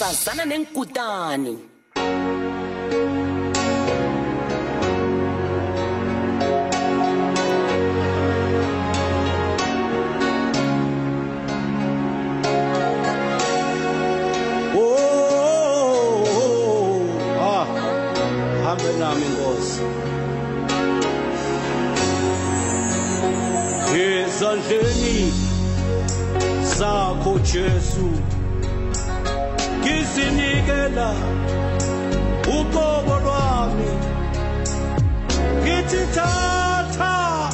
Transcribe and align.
sazana 0.00 0.44
nenkutani 0.44 1.54
Oh, 15.32 17.06
ah, 17.40 17.66
hambe 18.64 18.92
nami 18.98 19.26
Nkosi. 19.32 19.82
Ezandleni 23.96 25.32
zakho 26.78 27.38
Jesu 27.38 28.06
ngisinikela 30.10 31.14
uqobo 32.58 33.14
lwami. 33.24 33.90
Ngithi 35.62 36.02
thatha 36.14 37.50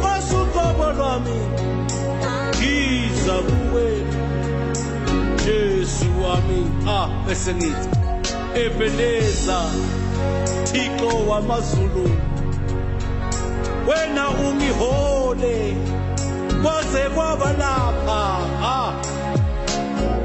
kwasuqobo 0.00 0.86
lwami. 0.98 1.38
Ngiza 2.58 3.36
kuwe 3.46 3.86
Jesu 5.44 6.06
wami. 6.22 6.60
Ah 6.88 7.08
bese 7.26 7.54
ngithi 7.54 7.88
ebeleza 8.54 9.58
Thixo 10.64 11.28
wamazulu 11.28 12.10
wena 13.88 14.30
ungihole 14.30 15.76
kwaze 16.62 17.08
kwaba 17.14 17.52
lapha. 17.52 18.20
Ah 18.64 18.92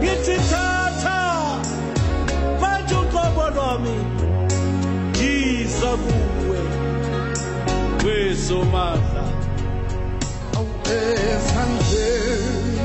ngithi 0.02 0.36
thatha 0.50 0.58
manje 0.58 0.58
uqobo 0.58 0.77
lwami 3.58 3.96
ngiza 5.10 5.92
kuwe 6.04 6.60
kwesomandla 8.02 9.26
ezandleni 10.86 12.80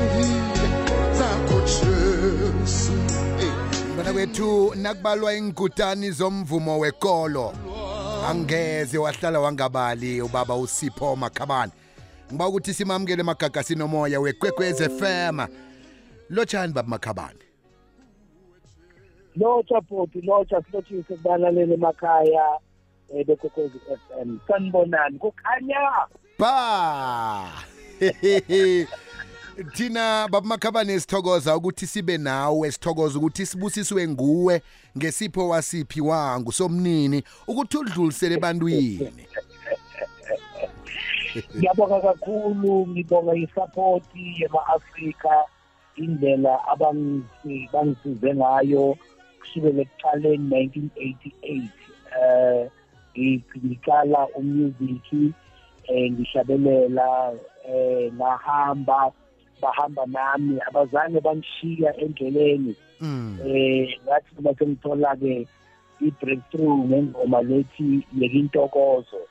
zakho 1.17 1.61
Jesu. 1.61 2.91
Bana 3.97 4.13
kwethu 4.13 4.75
nakubalwa 4.75 5.33
ingkutani 5.33 6.11
zomvumo 6.11 6.79
wekolo. 6.79 7.53
Angeze 8.29 8.97
wahlala 8.97 9.39
wangabali 9.39 10.21
ubaba 10.21 10.55
uSipho 10.55 11.15
Makhabane. 11.15 11.71
Ngiba 12.31 12.47
ukuthi 12.47 12.73
simamukele 12.73 13.23
magaga 13.23 13.63
sinomoya 13.63 14.19
wekwekwez 14.19 14.81
FM 14.99 15.39
lotshani 16.29 16.73
baba 16.73 16.89
Makhabane. 16.89 17.42
Lotsha 19.35 19.81
bhodi 19.81 20.21
lotsha 20.21 20.61
silothise 20.61 21.03
kubalaleli 21.15 21.73
emakhaya 21.73 22.59
um 23.09 23.23
bekwekwezi 23.23 23.79
f 23.91 23.99
m. 24.21 24.39
Sanibonani 24.47 25.19
kukhanya 25.19 26.07
ba! 26.39 27.49
Thina 29.73 30.27
baba 30.31 30.47
Makhabane 30.47 30.99
sithokoza 30.99 31.55
ukuthi 31.57 31.87
sibe 31.87 32.17
nawe 32.17 32.71
sithokoza 32.71 33.19
ukuthi 33.19 33.45
sibusiswe 33.45 34.07
nguwe 34.07 34.61
ngesipho 34.97 35.47
wasiphi 35.49 36.01
wangu 36.01 36.51
somnini 36.51 37.23
ukuthi 37.47 37.77
udlulisele 37.77 38.35
ebantwini. 38.35 39.09
Ngiyabonga 41.57 42.01
kakhulu 42.01 42.87
ngibonga 42.87 43.35
isapoti 43.35 44.35
yema-afrika 44.41 45.43
indlela 45.95 46.59
abangisi- 46.73 47.69
bangisize 47.73 48.35
ngayo. 48.35 48.97
Kusukela 49.43 49.81
ekuqaleni 49.83 50.45
1988 50.47 51.83
eh 52.15 52.71
ngiqala 53.63 54.21
umusic 54.39 55.35
eh 55.91 56.11
ngishabelela 56.11 57.35
eh 57.67 58.07
ngahamba 58.15 59.11
bahamba 59.61 60.03
nami 60.05 60.59
abazange 60.67 61.19
bangishiya 61.19 61.91
endleleni. 62.03 62.75
Mm. 63.01 63.39
Eh 63.45 63.99
ngathi 64.05 64.31
uma 64.39 64.51
sengithola 64.55 65.11
ke 65.19 65.47
i-breakthrough 66.01 66.87
ngengoma 66.87 67.39
lethi 67.43 68.03
yekintokozo. 68.19 69.21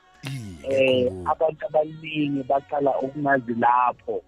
Eh 0.69 1.11
abantu 1.25 1.65
abaningi 1.65 2.43
baqala 2.49 2.91
ukungazi 3.01 3.53
lapho. 3.57 4.21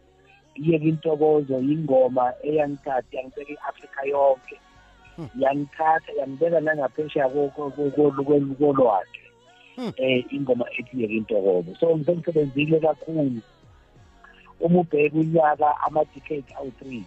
Iyeke 0.56 0.88
intokozo 0.90 1.60
ingoma 1.60 2.34
eyangithatha 2.44 3.18
yangibeka 3.18 3.54
i-Afrika 3.54 4.02
yonke. 4.08 4.56
Yangithatha 5.40 6.12
yangibeka 6.20 6.60
nangaphesheya 6.60 7.30
kolwakhe. 7.30 9.22
Eh 9.98 10.26
ingoma 10.32 10.66
ethi 10.80 11.02
yeke 11.02 11.14
intokozo. 11.14 11.76
So 11.80 11.98
ngisemsebenzile 11.98 12.80
kakhulu. 12.80 13.42
Uma 14.60 14.80
ubheka 14.80 15.18
unyaka 15.18 15.82
ama-decades 15.86 16.56
awu-three 16.56 17.04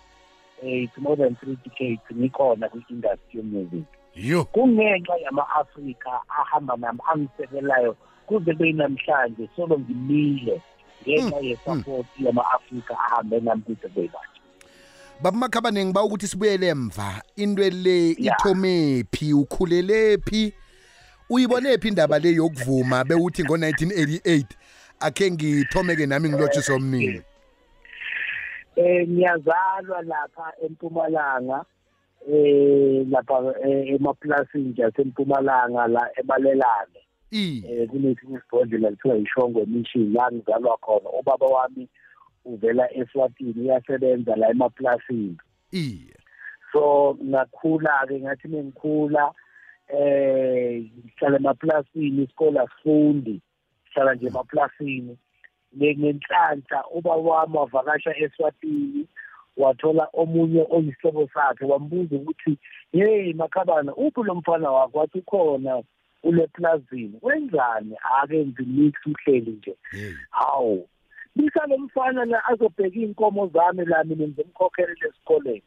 eh 0.63 0.85
it's 0.85 0.99
more 0.99 1.17
than 1.17 1.37
three 1.37 1.57
decades 1.65 2.01
ngikhona 2.13 2.69
kwi-industry 2.69 3.41
yemusic 3.41 3.87
yo. 4.15 4.45
Kungenxa 4.45 5.17
yama-afrika 5.25 6.21
ahamba 6.29 6.77
nami 6.77 6.99
angisekelayo 7.13 7.97
kuze 8.27 8.53
beyinamhlanje 8.53 9.49
solo 9.57 9.79
ngimile 9.79 10.61
ngenxa 11.03 11.41
yesupport 11.41 12.07
yama-afrika 12.21 12.95
ahambe 12.99 13.41
nami 13.41 13.63
kuze 13.63 13.89
beyibanje 13.89 14.41
baba 15.23 15.39
makhabane 15.39 15.85
ngiba 15.85 16.03
ukuthi 16.03 16.27
sibuyele 16.27 16.69
emva. 16.69 17.23
Into 17.37 17.63
le 17.71 18.15
Ya. 18.19 18.35
ithomephi 18.37 19.33
ukhulelephi 19.33 20.53
uyibolephi 21.31 21.89
indaba 21.89 22.19
le 22.19 22.33
yokuvuma 22.33 23.05
bewuthi 23.05 23.43
ngo-1988 23.45 24.45
akhe 25.01 25.31
ngithomeke 25.31 26.07
nami 26.07 26.29
ngilotshise 26.29 26.73
omnini 26.73 27.23
eh 28.77 29.09
ngiyazalwa 29.09 30.03
lapha 30.03 30.53
empumalanga 30.65 31.65
eh 32.33 33.07
lapha 33.11 33.55
eh, 33.65 33.95
emaplasini 33.95 34.65
nje 34.69 34.85
asempumalanga 34.85 35.87
la 35.87 36.11
ebalelane 36.21 37.01
i. 37.31 37.65
Eh 37.69 37.89
kunesinye 37.89 38.39
isibhodlela 38.39 38.91
lithiwa 38.91 39.15
yishongwe 39.15 39.67
mission. 39.67 40.13
La 40.13 40.31
ngizalwa 40.33 40.77
khona. 40.77 41.11
Ubaba 41.21 41.47
wami 41.47 41.89
uvela 42.49 42.95
eswatini 42.95 43.61
uyasebenza 43.61 44.37
la 44.37 44.51
emaplasini. 44.51 45.37
I 45.73 46.13
so 46.73 47.17
ngakhula 47.25 48.07
ke 48.09 48.21
ngathi 48.21 48.49
mengikhula 48.49 49.33
eh 49.89 50.85
ngihlala 50.99 51.37
emaplasini 51.37 52.23
isikole 52.23 52.61
asifundi 52.61 53.41
hlala 53.95 54.15
nje 54.15 54.27
emaplasini. 54.27 55.19
Ngenhlanhla 55.77 56.85
ubaba 56.95 57.17
wami 57.17 57.57
wavakasha 57.57 58.17
eswatini 58.17 59.07
wathola 59.57 60.09
omunye 60.13 60.67
oyisihlobo 60.71 61.29
sakhe 61.35 61.65
wambuza 61.65 62.17
ukuthi 62.17 62.59
hey 62.93 63.33
makhabana 63.33 63.95
uphi 63.95 64.23
lo 64.23 64.35
mfana 64.35 64.71
wakho? 64.71 64.99
Wathi 64.99 65.19
ukhona 65.19 65.83
kule 66.23 66.47
plazini 66.47 67.19
wenzani 67.23 67.97
akenzi 68.21 68.63
mix 68.63 68.95
uhleli 69.07 69.51
nje. 69.51 69.75
Hey. 69.91 70.13
hawu. 70.31 70.89
Bisale 71.39 71.77
mfana 71.77 72.25
la 72.25 72.45
azobheka 72.45 72.99
iy'nkomo 72.99 73.47
zami 73.47 73.85
la 73.85 74.05
mina 74.05 74.27
ngizomkhokhelela 74.27 75.09
esikoleni 75.09 75.63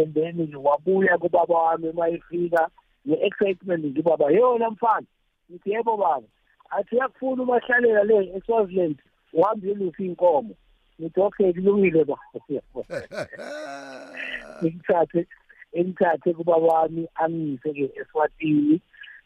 and 0.00 0.14
then 0.14 0.56
wabuya 0.56 1.18
kubaba 1.18 1.54
wami 1.54 1.88
uma 1.88 2.08
efika 2.08 2.70
ne-excitement 3.04 3.84
nje 3.84 4.00
ubaba 4.00 4.30
yona 4.30 4.70
mfana. 4.70 5.06
Ngithi 5.50 5.70
yebo 5.70 5.96
baba. 5.96 6.26
Athi 6.70 6.94
uyakufuna 6.94 7.42
umahlalela 7.42 8.04
le 8.04 8.32
eswaziland 8.36 8.98
uhambe 9.32 9.66
uyolusa 9.66 10.02
iy'nkomo? 10.02 10.54
Ngithi 11.00 11.20
okay 11.20 11.52
kulungile 11.52 12.04
baba. 12.04 12.22
Ngithathe 14.64 15.26
engithathe 15.72 16.34
kubaba 16.34 16.66
wami 16.66 17.08
angiyise-ke 17.14 17.90
eswatini 18.00 18.80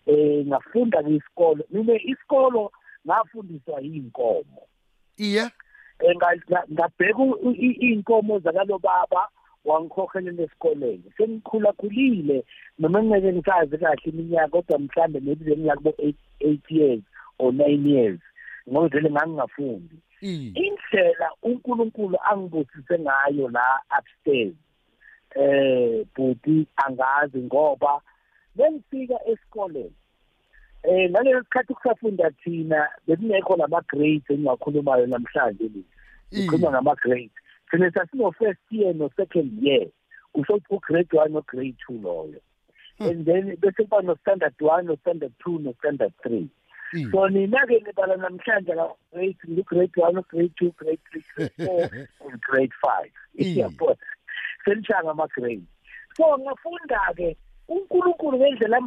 eh 0.07 0.47
ngafunda 0.47 1.03
ke 1.03 1.11
isikolo. 1.11 1.65
Mina 1.71 1.95
isikolo 1.95 2.73
ngafundiswa 3.07 3.83
iy'nkomo. 3.83 4.63
Iya 5.17 5.51
Eh, 6.01 6.11
nga- 6.17 6.37
nga- 6.51 6.67
ngabheka 6.73 7.23
iy'nkomo 7.55 8.39
zakalo 8.43 8.79
baba 8.79 9.29
wangikhokhelela 9.65 10.43
esikoleni 10.43 11.07
sengikhula 11.17 11.73
khulile 11.73 12.45
noma 12.79 13.03
ngingeke 13.03 13.33
ngisazi 13.33 13.79
kahle 13.79 14.03
iminyaka 14.11 14.49
kodwa 14.49 14.79
mhlambe 14.79 15.21
maybe 15.21 15.45
eight 15.99 16.17
eight 16.41 16.65
years 16.71 17.03
or 17.39 17.53
nine 17.53 17.87
years 17.89 18.21
ngoba 18.69 18.89
vele 18.89 19.11
ngangingafundi 19.11 19.97
indlela 20.55 21.29
uNkulunkulu 21.43 22.19
angibusise 22.31 22.99
ngayo 22.99 23.49
la 23.49 23.81
upstairs 23.99 24.55
eh 25.37 26.05
buti 26.17 26.67
angazi 26.77 27.39
ngoba 27.39 28.01
bengifika 28.57 29.15
esikoleni. 29.27 29.95
Eh 30.89 31.11
ngalesi 31.11 31.45
sikhathi 31.45 31.75
kusafunda 31.75 32.31
thina 32.31 32.89
bekungekho 33.07 33.57
lama 33.57 33.81
grades 33.89 34.31
engiwakhulumayo 34.31 35.07
namhlanje 35.07 35.65
nje 35.65 35.83
i 36.31 36.45
ikhuluma 36.45 36.71
ngama 36.71 36.95
grades 36.95 37.31
thina 37.71 37.91
sasino 37.91 38.33
first 38.33 38.61
year 38.71 38.95
no 38.95 39.11
second 39.17 39.63
year 39.63 39.87
usho 40.35 40.61
ugrade 40.71 41.09
1 41.17 41.29
no 41.29 41.41
grade 41.43 41.77
2 41.89 42.03
loyo 42.03 42.41
and 42.99 43.25
then 43.27 43.57
bese 43.57 43.83
kuba 43.83 44.03
no 44.03 44.17
standard 44.17 44.55
1 44.61 44.83
no 44.83 44.97
standard 44.97 45.33
2 45.47 45.59
no 45.63 45.73
standard 45.73 46.13
3 46.25 46.47
Mm. 46.95 47.11
so 47.11 47.29
nina 47.29 47.59
ke 47.67 47.81
nibala 47.87 48.17
namhlanje 48.17 48.75
la 48.75 48.87
grade 49.13 49.37
grade 49.67 49.93
1 49.97 50.23
grade 50.31 50.53
2 50.61 50.71
grade 50.79 51.01
3 51.13 51.23
grade 51.37 51.53
4 51.59 52.07
and 52.31 52.41
grade 52.41 52.73
5 52.83 53.11
Mm. 53.35 53.45
iyabona 53.47 53.97
senishanga 54.65 55.11
ama 55.11 55.27
grade 55.27 55.63
so 56.17 56.39
ngafunda 56.39 57.01
ke 57.17 57.37
uNkulunkulu 57.69 58.39
ngendlela 58.39 58.79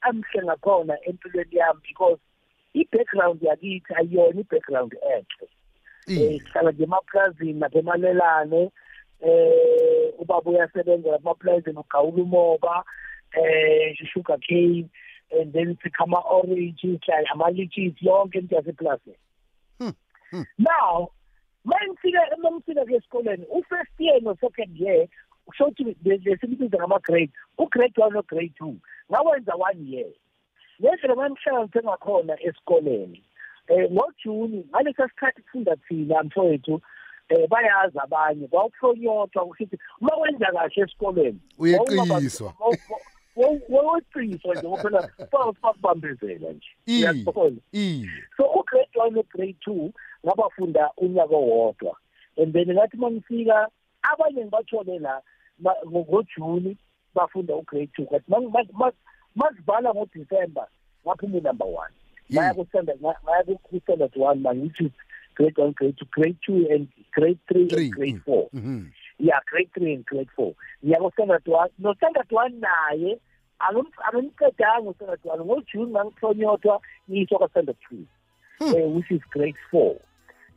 amhle 0.00 0.42
ngakhona 0.44 0.94
empilweni 1.04 1.56
yami 1.56 1.80
because 1.88 2.20
i-background 2.74 3.42
yakithi 3.42 3.94
ayiyona 3.94 4.40
i-background 4.40 4.92
enhle. 4.94 5.48
Eh 6.08 6.40
sihlala 6.42 6.72
nje 6.72 6.82
emaplazini 6.82 7.60
lapha 7.60 7.78
emalelane 7.78 8.70
eh 9.20 10.14
ubaba 10.18 10.50
uyasebenza 10.50 11.10
lapha 11.10 11.22
emaplazini 11.22 11.78
ugawula 11.78 12.22
umoba 12.22 12.84
eh 13.32 13.96
sugar 14.12 14.38
cane 14.38 14.88
and 15.40 15.52
then 15.52 15.76
sikhama 15.82 16.22
orange 16.30 16.84
like 16.84 17.30
ama 17.32 17.50
lychees 17.50 17.94
yonke 18.00 18.38
into 18.38 18.54
yaseplazini 18.54 19.16
now 20.58 21.10
mangifika 21.64 22.36
mangifika 22.42 22.84
ke 22.84 22.94
esikoleni 22.94 23.46
u-first 23.50 24.00
year 24.00 24.22
no-second 24.22 24.80
year 24.80 25.08
kusho 25.46 25.64
ukuthi 25.64 25.96
lesimibiza 26.04 26.76
ngama-grade. 26.76 27.32
U-grade 27.58 27.94
one 27.96 28.14
no-grade 28.14 28.54
two. 28.58 28.76
Ngawenza 29.10 29.54
one 29.56 29.86
year. 29.86 30.10
Ngendlela 30.80 31.14
manihlanganise 31.14 31.82
ngakhona 31.82 32.42
esikoleni. 32.42 33.22
Um 33.68 33.92
ngojuni 33.92 34.64
ngalesa 34.70 35.08
sikhathi 35.08 35.42
kufunda 35.42 35.76
thina 35.76 36.22
mfowethu 36.22 36.74
um 37.30 37.46
bayazi 37.48 37.98
abanye 37.98 38.48
kwawukuhlonyothwa 38.48 39.46
kushithi 39.46 39.78
uma 40.00 40.16
wenza 40.16 40.52
kahle 40.52 40.82
esikoleni 40.82 41.40
Uyeqiswa. 41.58 42.54
woweqiswa 43.68 44.54
nje 44.54 44.68
ngophela 44.68 45.10
fakubambezela 45.60 46.52
nje. 46.52 46.68
Iye 46.86 47.24
so 48.36 48.44
ugrade 48.54 49.00
one 49.00 49.10
no-grade 49.10 49.56
two 49.64 49.92
ngabafunda 50.26 50.90
unyaka 50.96 51.34
owodwa. 51.34 51.96
And 52.38 52.52
then 52.52 52.68
ngathi 52.68 52.96
uma 52.96 53.10
ngifika 53.10 53.68
abanye 54.02 54.44
ngibathole 54.44 54.98
la 54.98 55.22
ngojuni 55.86 56.76
bafunda 57.14 57.54
ugrade 57.56 57.90
two 57.96 58.06
but 58.10 58.22
mazivala 59.36 59.94
ngodisemba 59.94 60.66
ngaphuma 61.06 61.38
unumber 61.38 61.66
one. 61.66 61.92
Ngaya 62.32 62.54
ku-standard 62.54 62.98
nga- 63.00 63.20
ngaya 63.24 63.58
ku-standard 63.62 64.12
one 64.16 64.40
mangithi 64.42 64.90
grade 65.34 65.56
one 65.58 65.72
grade 65.72 65.96
two 65.98 66.06
grade 66.10 66.36
two 66.44 66.66
and 66.70 66.88
grade 67.12 67.38
three 67.48 67.68
Three, 67.68 67.84
and 67.86 67.92
grade 67.94 68.14
mm. 68.16 68.24
four. 68.24 68.48
Mhm. 68.54 68.90
yeah 69.18 69.38
grade 69.46 69.70
three 69.74 69.94
and 69.94 70.04
grade 70.04 70.28
four. 70.36 70.54
Ngiya 70.84 70.98
ku-standard 70.98 71.46
one 71.46 71.70
no-standard 71.78 72.26
one 72.30 72.60
naye 72.60 73.18
angim- 73.60 74.02
angimqedanga 74.08 74.88
u-standard 74.88 75.20
one. 75.24 75.40
Ngojuni 75.44 75.90
ngangithonyothwa 75.92 76.80
ngiyiswa 77.10 77.38
ka-standard 77.38 77.76
two 77.88 78.04
eh, 78.60 78.88
which 78.90 79.10
is 79.10 79.20
grade 79.30 79.56
four. 79.70 79.96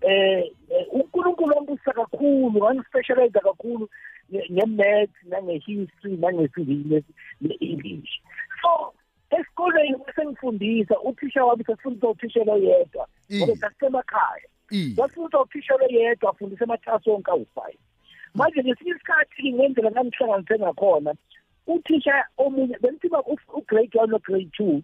Eh 0.02 0.44
eh, 0.72 0.86
uNkulunkulu 0.92 1.56
wambusisa 1.56 1.94
kakhulu 1.94 2.60
wangispecialize 2.62 3.40
kakhulu 3.40 3.86
nge- 3.86 3.90
nge-math 4.34 5.16
nange-history 5.26 6.18
nange-civic 6.18 7.04
ne-english. 7.42 8.22
So 8.62 8.94
esikoleni 9.30 9.96
besengifundisa 10.08 11.00
uthisha 11.00 11.46
wami 11.46 11.64
sasifundisa 11.64 12.08
uthishela 12.10 12.54
oyedwa 12.54 13.08
ngoba 13.34 13.54
Mm. 13.54 13.60
sasisemakhaya 13.60 14.48
iye 14.72 14.96
sasifundisa 14.96 15.42
uthishela 15.42 15.86
oyedwa 15.86 16.30
afundisa 16.30 16.64
amathasi 16.64 17.10
onke 17.10 17.32
awu-five. 17.32 17.78
Manje 18.36 18.64
ngesinye 18.64 18.92
isikhathi 18.92 19.54
ngendlela 19.54 19.92
ngangihlanganise 19.92 20.60
ngakhona 20.60 21.14
uthisha 21.68 22.26
omunye 22.38 22.78
bengithiba 22.82 23.24
ugrade 23.54 24.00
one 24.00 24.12
no-grade 24.12 24.50
two 24.58 24.82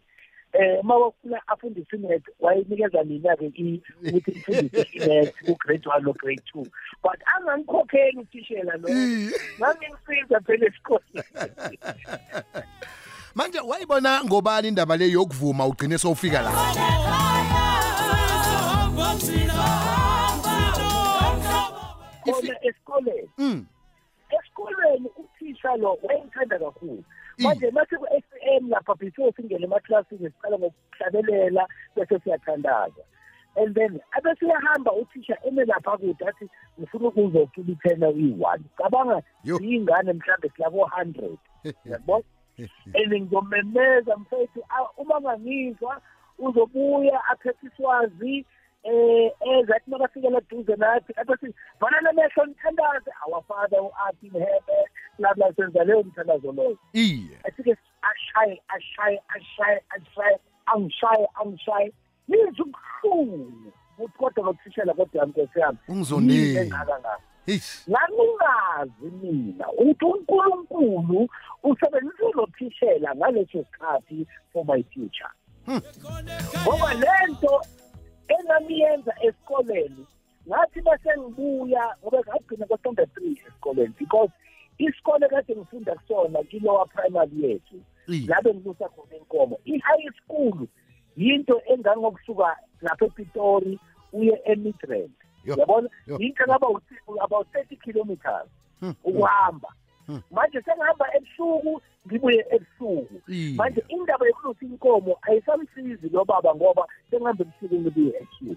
eh 0.60 0.80
uma 0.80 0.96
wafuna 0.98 1.42
afundise 1.48 1.96
imath 1.96 2.24
wayenikeza 2.40 3.04
mina-ke 3.04 3.46
i- 3.56 3.82
ukuthi 4.08 4.32
ngifundise 4.32 4.88
imath 4.94 5.36
ku-grade 5.46 5.90
one 5.90 6.04
no-grade 6.06 6.42
two 6.52 6.64
but 7.04 7.20
angangikhokheli 7.38 8.18
uthishela 8.18 8.78
lo 8.78 8.90
Iye. 8.90 9.32
ngangingisiza 9.60 10.40
phela 10.46 10.66
esikoleni 10.68 11.24
manje 13.36 13.60
wayibona 13.60 14.24
ngobani 14.24 14.68
indaba 14.68 14.98
le 14.98 15.10
yokuvuma 15.12 15.66
ugcine 15.68 15.98
sowufika 15.98 16.42
la 16.42 16.52
khona 22.24 22.56
esikoleni 22.62 23.30
Mm. 23.38 23.66
esikoleni 24.40 25.10
uthisha 25.18 25.76
lo 25.76 25.98
wayengithanda 26.04 26.60
kakhulu 26.60 27.04
manje 27.40 27.72
mase 27.72 27.96
ku-s 27.98 28.24
m 28.62 28.70
lapha 28.70 28.96
before 29.00 29.32
singene 29.36 29.66
emaklasini 29.66 30.30
siqala 30.30 30.58
ngokuhlabelela 30.58 31.68
bese 31.96 32.20
siyathandaza. 32.24 33.04
And 33.58 33.76
then 33.76 34.00
abe 34.18 34.36
siyahamba 34.40 34.92
uthisha 34.92 35.38
eme 35.48 35.66
lapha 35.66 35.98
kude 35.98 36.26
athi 36.28 36.50
ngifuna 36.80 37.08
ukuza 37.08 37.40
ucula 37.40 37.72
ithena 37.72 38.10
uyi-one 38.10 38.64
cabanga 38.78 39.22
Yo. 39.44 39.60
iy'ngane 39.60 40.14
mhlawumbe 40.14 40.50
silabo-hundred 40.56 41.40
yabona 41.92 42.24
and 42.94 43.14
ngizomemeza 43.14 44.18
mfethu 44.18 44.64
ah, 44.70 44.90
uma 44.98 45.22
ngangizwa 45.22 46.02
uzobuya 46.40 47.24
aphethe 47.32 47.68
iswazi 47.68 48.46
eh 48.86 49.32
ezathi 49.42 49.90
makafikela 49.92 50.42
duze 50.50 50.76
nathi 50.76 51.14
abathi 51.18 51.54
vala 51.80 52.02
namehlo 52.02 52.46
nithandaze. 52.46 53.12
Our 53.28 53.42
father 53.48 53.80
u-athi 53.82 54.30
mhebe 54.30 54.78
bla 55.20 55.34
bla 55.34 55.54
senza 55.56 55.84
leyo 55.84 56.04
mthandazo 56.04 56.52
loyo 56.52 56.78
iye. 56.94 57.38
Asike 57.44 57.76
ashaye 58.02 58.62
ashaye 58.68 59.22
ashaye 59.36 59.82
ashaye 59.90 60.38
angishaye 60.66 61.28
angishaye. 61.42 61.94
Nizwe 62.28 62.66
ubuhlungu. 62.66 63.74
Ukuthi 63.98 64.18
kodwa 64.18 64.44
lokuthishela 64.46 64.94
kodwa 64.94 65.22
yami 65.22 65.32
nkosi 65.32 65.60
yami 65.60 65.78
Ungizondile. 65.88 66.48
yini 66.48 66.58
engaka 66.58 67.00
ngako 67.00 67.22
Eish. 67.48 67.88
mina 69.22 69.68
ukuthi 69.72 70.06
uNkulunkulu 70.06 71.30
usebenzise 71.64 72.24
lothishela 72.36 73.16
ngaleso 73.16 73.64
sikhathi 73.64 74.28
for 74.54 74.66
my 74.66 74.84
future. 74.84 75.30
Ngoba 76.64 76.94
lento 76.94 77.62
engamiyenza 78.28 79.14
esikoleni 79.22 80.06
ngathi 80.48 80.82
bese 80.82 81.20
ngibuya 81.20 81.96
ngoba 82.02 82.20
ngagcina 82.20 82.66
kwa-standard 82.66 83.14
three 83.14 83.32
esikoleni 83.48 83.94
because 84.00 84.32
isikole 84.78 85.28
kade 85.30 85.56
ngifunda 85.56 85.96
kusona 85.96 86.44
kilowa 86.44 86.86
primary 86.86 87.44
yethu 87.44 87.76
Iye. 88.08 88.24
ngabe 88.28 88.54
ngilusa 88.54 88.90
khona 88.90 89.16
inkomo 89.18 89.60
i-high 89.66 90.10
school 90.24 90.68
yinto 91.18 91.62
engangokusuka 91.66 92.58
lapha 92.82 93.06
epitori 93.06 93.80
uye 94.14 94.42
emidrand 94.46 95.12
Yo, 95.46 95.56
yabona 95.58 95.90
yo. 96.08 96.18
yinto 96.20 96.44
about 96.54 96.84
about 97.22 97.48
thirty 97.54 97.76
kilometers 97.76 98.48
Hmm. 98.80 98.94
ukuhamba 99.04 99.70
Hmm. 100.08 100.22
manje 100.32 100.62
sengihamba 100.62 101.16
ebusuku 101.16 101.82
ngibuye 102.08 102.46
ebusuku. 102.52 103.16
Iye. 103.28 103.56
manje 103.56 103.84
indaba 103.88 104.26
yokulusa 104.28 104.66
inkomo 104.66 105.18
ayisamsizi 105.22 106.10
lo 106.10 106.26
baba 106.26 106.56
ngoba 106.56 106.88
sengihambe 107.10 107.44
ebusuku. 107.44 107.76
Ngibuye 107.82 108.14
ebusuku 108.18 108.56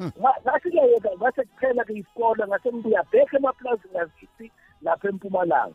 Nga- 0.00 0.38
ngasi-ke 0.44 0.80
ngase 1.16 1.42
kuphela-ke 1.44 1.92
isikole 1.92 2.42
ngase 2.46 2.68
ngibuya 2.72 3.02
back 3.12 3.32
emaplazini 3.34 3.94
ngazithi 3.94 4.46
lapha 4.82 5.08
empumalanga. 5.08 5.74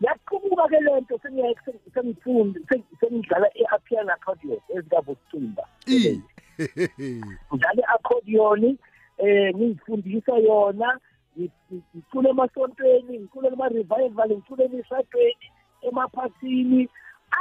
Yaqhubuka-ke 0.00 0.80
le 0.80 1.00
nto 1.00 1.14
sengiya- 1.22 1.54
seng- 1.64 1.84
sengifunde 1.94 2.60
seng- 2.68 2.88
sengidlala 3.00 3.48
i-apiano 3.54 4.12
accordion 4.12 4.58
ezikavuscimba 4.74 5.62
Iye. 5.86 6.20
ngidlala 7.52 7.80
i-accordion 7.82 8.76
eh 9.18 9.54
ngiyifundisa 9.54 10.34
yona 10.38 10.98
ngi- 11.38 11.50
ngi- 11.70 11.82
ngicule 11.94 12.28
emasontweni 12.30 13.18
ngicule 13.18 13.50
kuma-revival 13.50 14.28
ngicule 14.30 14.64
emishadweni 14.64 15.46
emaphathini 15.88 16.88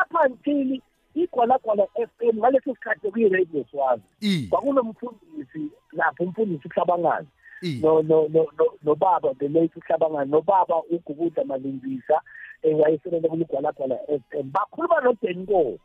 up 0.02 0.12
until 0.26 0.80
igwalagwala 1.16 1.88
f 1.96 2.10
m 2.22 2.38
ngaleso 2.38 2.74
sikhathi 2.76 3.12
kuyi-radio 3.12 3.66
swazi 3.72 4.04
kwakunomfundisi 4.50 5.72
lapho 5.92 6.24
umfundisi 6.24 6.68
uhlabangani 6.68 7.28
Iye. 7.62 7.80
no 7.82 8.02
no 8.02 8.28
no 8.34 8.48
no 8.60 8.66
nobaba 8.84 9.34
the 9.40 9.48
late 9.48 9.74
uhlabangani 9.80 10.32
nobaba 10.32 10.84
ugubuda 10.92 11.44
malinzisa 11.44 12.22
eh 12.64 12.80
wayesebenza 12.80 13.28
kuligwalagwala 13.30 13.96
f 14.08 14.22
m. 14.34 14.52
Bakhuluma 14.52 15.02
nodenko 15.02 15.78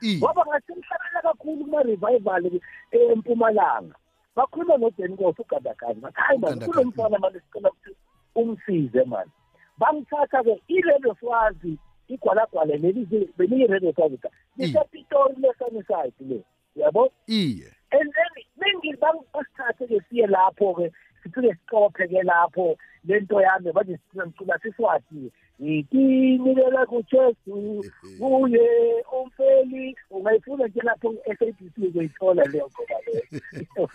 Iye. 0.00 0.18
ngoba 0.18 0.44
ngathi 0.46 0.72
mhlabela 0.72 1.22
kakhulu 1.22 1.64
kuma-revival 1.64 2.60
empumalanga. 2.90 3.94
Bakhuluma 4.36 4.76
nodenkosi 4.76 5.42
ugandagani 5.42 6.00
bathi 6.00 6.20
hayi 6.20 6.38
mani 6.38 6.56
Ugandagani. 6.56 6.72
kulo 6.72 6.84
mfana 6.88 7.18
mani 7.18 7.40
sicela 7.40 7.70
ukuthi 7.70 7.96
umsize 8.34 9.04
mani 9.04 9.30
bangithatha-ke 9.78 10.62
iredio 10.68 11.14
swazi 11.20 11.78
igwalagwala 12.08 12.76
leli 12.76 13.06
beliyi-radio 13.38 13.92
swazi 13.92 14.18
lisepitori 14.56 15.34
lesunnyside 15.42 16.20
le 16.28 16.40
yabo? 16.76 17.12
Iye. 17.26 17.72
and 17.92 18.12
then 18.12 18.32
bengi 18.58 18.96
basithathe-ke 19.00 20.00
siye 20.10 20.26
lapho-ke 20.26 20.92
sifike 21.22 21.52
sicophe-ke 21.54 22.22
lapho 22.22 22.76
lento 23.04 23.40
yami 23.40 23.72
manje 23.72 23.98
ngicula 24.16 24.58
siswati 24.62 25.32
ngikinilela 25.62 26.86
kujesu 26.86 27.84
kuye 28.18 28.68
umfeli. 29.12 29.96
Ungayifuna 30.10 30.66
nje 30.66 30.80
lapho 30.84 31.10
ku-sabc 31.10 31.78
uzoyithola 31.78 32.44
leyo 32.44 32.70
ngoba 32.70 32.98
leyo 33.06 33.88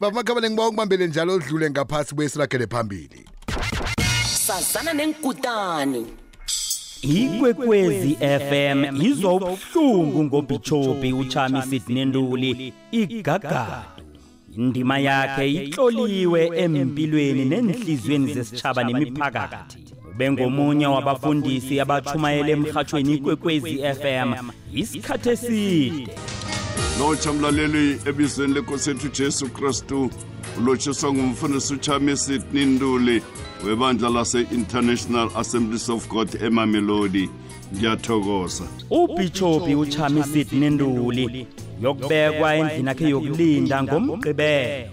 bamakhabane 0.00 0.50
ngiba 0.50 0.68
ukubambele 0.68 1.06
njalo 1.06 1.34
odlule 1.34 1.70
ngaphasi 1.70 2.14
kwesilagele 2.14 2.66
phambili. 2.66 3.28
Sazana 4.50 4.92
nenkutani. 4.92 6.06
Ikwekwezi 7.02 8.16
fm 8.20 9.02
izwa 9.02 9.34
ubuhlungu 9.34 10.24
ngobhichobi 10.24 11.12
uchami 11.12 11.62
sidney 11.62 12.04
nduli 12.04 12.72
igagadu. 12.90 13.72
Indima 14.56 14.98
yakhe 14.98 15.52
itloliwe 15.52 16.50
empilweni 16.56 17.44
nenhliziyweni 17.44 18.34
zesitshaba 18.34 18.84
nemiphakathi. 18.84 19.78
Ube 20.10 20.30
ngomunye 20.30 20.86
wabafundisi 20.86 21.80
abachumayele 21.80 22.52
emhathweni 22.52 23.14
ikwekwezi 23.14 23.78
fm 24.00 24.34
isikhathi 24.74 25.28
eside. 25.28 26.08
Lotsha 26.98 27.32
mlaleli 27.32 28.00
ebizweni 28.06 28.54
lenkosi 28.54 28.90
yethu 28.90 29.08
jesu 29.08 29.48
kristu 29.48 30.10
ulotshiswa 30.58 31.12
ngumfundisi 31.12 31.74
uchami 31.74 32.16
sidney 32.16 32.64
nduli. 32.64 33.22
Webandla 33.64 34.08
lase-international 34.08 35.30
assemblies 35.36 35.88
of 35.88 36.08
god 36.08 36.42
emamelodi 36.42 37.30
ngiyathokoza. 37.74 38.64
Ubhishopi 38.90 39.74
uchami 39.74 40.22
sidney 40.24 40.70
nduli. 40.70 41.46
Yokubekwa 41.82 42.54
endlini 42.54 42.88
yakhe 42.88 43.08
yokulinda 43.08 43.82
ngomgqibelo. 43.82 44.88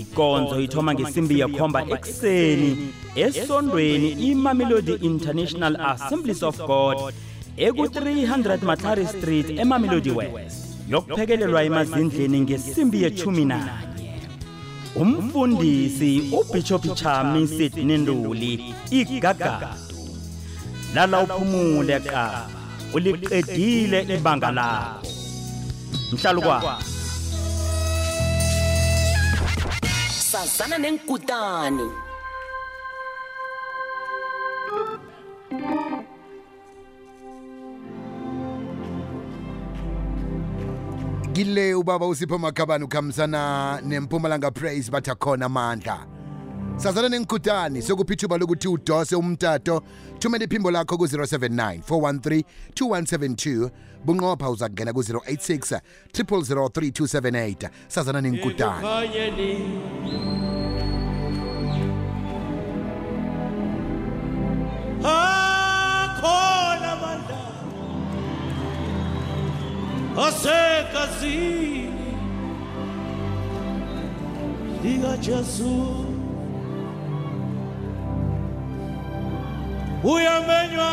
Ikonzo 0.00 0.60
ithoma 0.60 0.94
ngesimbi 0.94 1.40
yekhomba 1.40 1.86
ekuseni 1.88 2.76
esondweni 3.14 4.10
imamelodi 4.10 4.92
international 4.92 5.76
assemblies 5.76 6.42
of 6.42 6.56
god 6.66 7.14
eku-300 7.56 8.64
matlari 8.64 9.06
street 9.06 9.50
emamelodi 9.58 10.10
west. 10.10 10.64
Yokuphekelelwa 10.90 11.64
emazindleni 11.64 12.40
ngesimbi 12.40 13.02
yechumi 13.02 13.44
nanye 13.44 13.97
umfundisi 15.00 16.10
ubhishopi 16.38 16.88
chami 16.88 17.48
sidney 17.48 17.98
nduli 17.98 18.74
igagadu 18.90 19.66
lala 20.94 21.16
uphumule 21.22 22.00
qaba 22.00 22.46
uliqedile 22.94 23.98
ibanga 24.14 24.50
lakho. 24.50 25.06
Mhlalukwana 26.12 26.78
sazana 30.30 30.78
nenkutani. 30.78 31.86
Kile 41.38 41.74
ubaba 41.74 42.06
usipho 42.06 42.38
makhabani 42.38 42.84
ukhambisana 42.84 43.80
nempumalanga 43.84 44.50
praise 44.50 44.90
bathi 44.90 45.10
akhona 45.10 45.46
amandla. 45.46 46.06
Sazana 46.76 47.08
nenkutani 47.08 47.82
sokuphithuba 47.82 48.38
lokuthi 48.38 48.68
udose 48.68 49.16
umtato. 49.16 49.82
Thumela 50.18 50.44
iphimbo 50.44 50.70
lakho 50.70 50.98
ku-079 50.98 51.80
413 51.82 52.44
2172 52.74 53.70
bunqopha 54.04 54.50
uza 54.50 54.68
kungena 54.68 54.92
ku-086 54.92 55.80
0003278 56.12 57.70
sazana 57.88 58.20
nenkutani 58.20 58.86
a 70.18 70.32
secas 70.32 71.22
Liga 74.82 75.16
Jesus. 75.20 75.38
azul. 75.38 76.08
Uyamenha, 80.02 80.90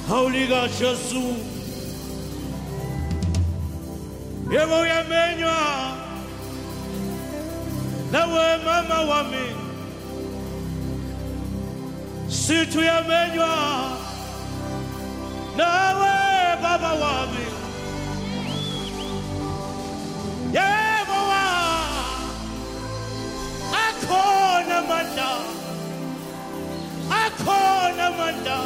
hawulika 0.07 0.67
jesu. 0.67 1.24
Yebo 4.51 4.79
uyamenywa 4.79 5.57
nawe 8.12 8.57
mama 8.65 9.01
wami 9.01 9.45
sithi 12.29 12.77
uyamenywa 12.77 13.50
nawe 15.57 16.15
baba 16.62 16.93
wami 16.93 17.45
yebo 20.53 20.63
wa 20.63 20.84
akhona 24.05 24.77
amandla. 24.77 25.29
Akhona 27.09 28.05
amandla. 28.07 28.57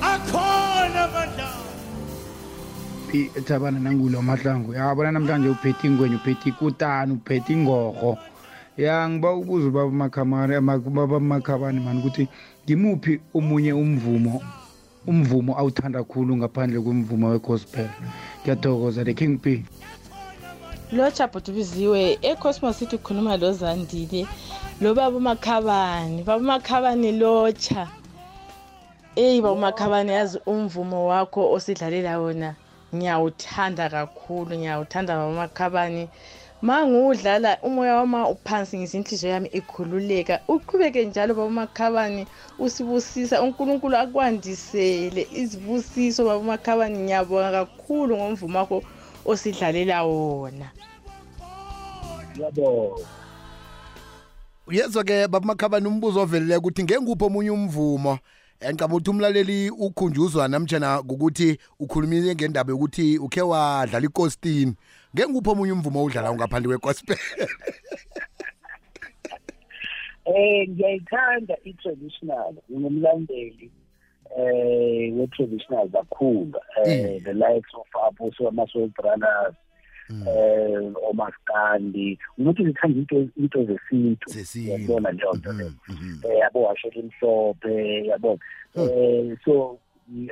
Akhona 0.00 1.04
amandla. 1.04 1.48
Ethabana 3.12 3.78
nangulo 3.80 4.22
mahlangu. 4.22 4.74
Yabona 4.74 5.12
namhlanje 5.12 5.48
uphethe 5.48 5.86
ingwenye 5.86 6.16
uphethe 6.16 6.48
ikutani 6.48 7.12
uphethe 7.12 7.52
ingorho. 7.52 8.18
Ya 8.76 9.08
ngiba 9.08 9.32
ukubuza 9.32 9.68
ubaba 9.68 9.90
makhamane 9.90 10.60
baba 10.60 11.20
makhabane 11.20 11.80
mani 11.80 12.00
ukuthi 12.00 12.28
ngimuphi 12.64 13.20
omunye 13.34 13.72
umvumo 13.72 14.42
umvumo 15.06 15.58
awuthanda 15.58 16.02
khulu 16.02 16.36
ngaphandle 16.36 16.80
kwemvumo 16.80 17.28
we-gospel? 17.30 17.88
Ngiyathokoza 18.42 19.04
the 19.04 19.14
king 19.14 19.38
p. 19.38 19.64
lotsha 20.92 21.26
bhutubiziwe 21.26 22.18
ecosmos 22.22 22.78
city 22.78 22.96
ukhuluma 22.96 23.36
lo 23.36 23.52
zandile 23.52 24.26
lo 24.80 24.94
baba 24.94 25.16
umakhabane 25.16 26.22
baba 26.22 26.42
umakhabane 26.44 27.12
lotsha. 27.12 27.88
Eyi 29.16 29.40
baba 29.40 29.54
umakhabane 29.54 30.12
yazi 30.12 30.38
umvumo 30.46 31.06
wakho 31.08 31.52
osidlalela 31.52 32.18
wona 32.20 32.54
ngiyawuthanda 32.94 33.88
kakhulu 33.88 34.56
ngiyawuthanda 34.56 35.16
baba 35.16 35.30
umakhabane. 35.32 36.08
Ma 36.62 36.86
ngiwudlala 36.86 37.58
umoya 37.62 37.96
wama 37.96 38.28
uphansi 38.28 38.78
ngizinhliziyo 38.78 39.32
yami 39.32 39.48
ikhululeka. 39.52 40.40
Uqhubeke 40.48 41.04
njalo 41.04 41.34
baba 41.34 41.46
umakhabane 41.48 42.26
usibusisa 42.58 43.42
unkulunkulu 43.42 43.96
akwandisele 43.96 45.28
izibusiso. 45.32 46.24
Baba 46.24 46.38
umakhabane 46.38 46.98
ngiyabonga 46.98 47.50
kakhulu 47.52 48.16
ngomvumo 48.16 48.58
wakho 48.58 48.82
osidlalela 49.24 50.04
wona. 50.04 50.70
Ngiyabonga 52.32 53.24
uyezwa-ke 54.66 55.28
babumakhabani 55.28 55.88
umbuzo 55.88 56.20
ovelile 56.22 56.56
ukuthi 56.56 56.84
ngenguphi 56.84 57.24
omunye 57.24 57.50
umvumo? 57.50 58.18
Engicaba 58.60 58.94
ukuthi 58.94 59.10
umlaleli 59.10 59.70
ukhunjuzwa 59.70 60.48
namtshana 60.48 61.02
kukuthi 61.02 61.58
ukhulumile 61.78 62.34
ngendaba 62.34 62.72
yokuthi 62.72 63.18
ukhe 63.18 63.42
wadlala 63.42 64.06
ikostini 64.06 64.74
ngenguphi 65.14 65.50
omunye 65.50 65.72
umvumo 65.72 66.00
owudlala 66.00 66.34
ngaphandle 66.34 66.68
kwegospel? 66.68 67.18
Eh 70.24 70.68
ngiyayithanda 70.68 71.54
i-traditional 71.64 72.54
ngumlandeli 72.72 73.70
eh 74.38 75.12
we-traditional 75.14 75.88
kakhulu 75.88 76.58
eh 76.84 77.20
the 77.24 77.32
likes 77.32 77.70
of 77.74 77.86
apostle 78.08 78.48
amasoul 78.48 78.88
brothers 78.88 79.54
eh 80.28 80.92
omaskandi 81.10 82.18
ukuthi 82.38 82.62
ngithanda 82.64 82.98
into 82.98 83.28
into 83.36 83.64
zesintu. 83.64 84.30
Yabona 84.70 85.10
leyo 85.12 85.32
nto 85.34 85.52
Mhm. 85.52 86.20
eh 86.24 86.38
yabo 86.38 86.62
washela 86.62 86.94
imhlophe 86.94 88.06
yabona 88.06 88.38
eh 88.76 89.36
so 89.44 89.78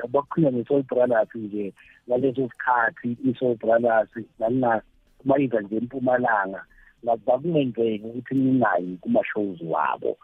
abakhulunywa 0.05 0.53
nge-soul 0.53 0.83
brothers 0.83 1.29
nje 1.35 1.73
ngaleso 2.09 2.49
sikhathi 2.49 3.17
i-soul 3.25 3.57
brothers 3.57 4.09
nalina 4.39 4.83
kumayiza 5.19 5.61
nje 5.61 5.77
empumalanga. 5.77 6.65
Bakungenzeki 7.03 8.05
ukuthi 8.05 8.35
ningayi 8.35 8.99
kuma-shows 9.01 9.59
wabo. 9.63 10.17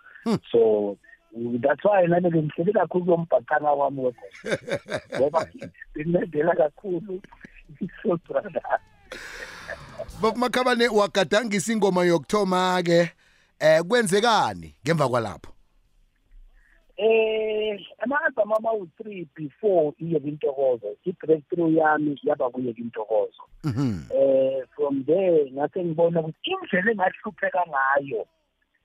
So 0.52 0.96
that's 1.62 1.85
why 1.85 2.06
nami 2.06 2.30
bengihlele 2.30 2.73
kakhulu 2.73 3.04
kuyombhaqanga 3.04 3.73
wami 3.73 4.00
wegospel 4.00 4.90
ngoba 5.20 5.47
bengilandela 5.94 6.54
kakhulu. 6.56 7.20
I-soul 7.80 8.18
brother. 8.28 8.80
Baba 10.23 10.38
makhabane 10.38 10.88
wagadangisa 10.88 11.73
ingoma 11.73 12.04
yokuthoma 12.04 12.82
ke. 12.82 13.11
Eh 13.61 13.82
kwenzekani 13.82 14.75
ngemva 14.85 15.08
kwalapho? 15.08 15.52
Eh 16.97 17.78
ama-album 17.99 18.52
amawu-three 18.52 19.28
before 19.37 19.92
iyeke 20.00 20.28
intokozo 20.28 20.97
i-breakthrough 21.04 21.75
yami 21.76 22.18
yaba 22.25 22.50
kuyeke 22.50 22.80
intokozo 22.82 23.42
Mhm. 23.64 24.06
eh 24.14 24.62
from 24.76 25.04
there 25.04 25.50
ngase 25.50 25.85
ngibona 25.85 26.20
ukuthi 26.20 26.50
indlela 26.50 26.90
engahlupheka 26.92 27.62
ngayo 27.68 28.26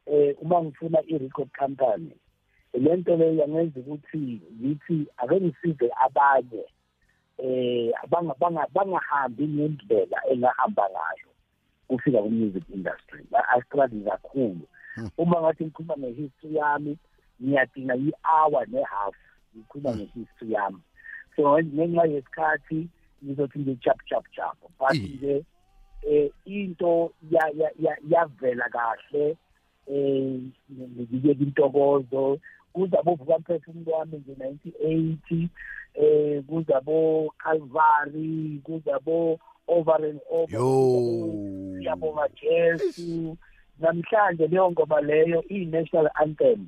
eh 0.05 0.35
uma 0.41 0.61
ngifuna 0.63 0.99
i-record 1.07 1.49
company. 1.57 2.11
Le 2.73 2.95
nto 2.97 3.15
leyo 3.15 3.33
yangenza 3.41 3.79
ukuthi 3.79 4.41
ngithi 4.61 5.05
ake 5.17 5.35
ngisize 5.41 5.87
abanye 6.05 6.63
banga- 8.09 8.67
bangahambi 8.73 9.47
ngendlela 9.47 10.17
engahamba 10.31 10.83
ngayo 10.89 11.29
kufika 11.87 12.21
ku-music 12.21 12.63
industry. 12.69 13.25
Astruggle 13.53 14.09
kakhulu. 14.09 14.65
Uma 15.17 15.41
ngathi 15.41 15.63
ngikhuluma 15.65 15.97
ngehistory 15.97 16.55
yami 16.55 16.97
ngiyadinga 17.41 17.95
i-hour 17.95 18.65
ne-half 18.67 19.15
ngikhuluma 19.55 19.95
ngehistory 19.95 20.51
yami. 20.53 20.81
So 21.35 21.57
ngenxa 21.61 22.05
yesikhathi 22.05 22.87
ngizothi 23.25 23.59
nje 23.59 23.75
chap 23.81 23.99
chap 24.05 24.25
chap 24.35 24.57
but 24.79 24.93
nje 24.93 25.45
eh 26.03 26.29
into 26.45 27.13
ya- 27.31 27.51
ya- 27.55 27.75
ya- 27.79 28.01
yavela 28.09 28.69
kahle 28.69 29.37
eh 29.87 30.39
ngibike 30.71 31.31
intokozo 31.43 32.39
kuza 32.73 33.03
bovuka 33.03 33.39
mphefumulo 33.39 33.91
wami 33.91 34.17
nje 34.17 34.33
1980 34.33 35.47
eh 35.93 36.43
kuza 36.43 36.81
bo 36.81 37.33
Calvary 37.37 38.59
kuza 38.63 38.99
bo 38.99 39.39
over 39.67 40.05
and 40.05 40.19
over 40.31 40.53
yo. 40.59 41.79
siyabonga 41.79 42.27
Jesu 42.41 43.37
namhlanje 43.79 44.47
leyo 44.47 44.71
ngoma 44.71 45.01
leyo 45.01 45.43
i-national 45.49 46.09
anthem 46.15 46.67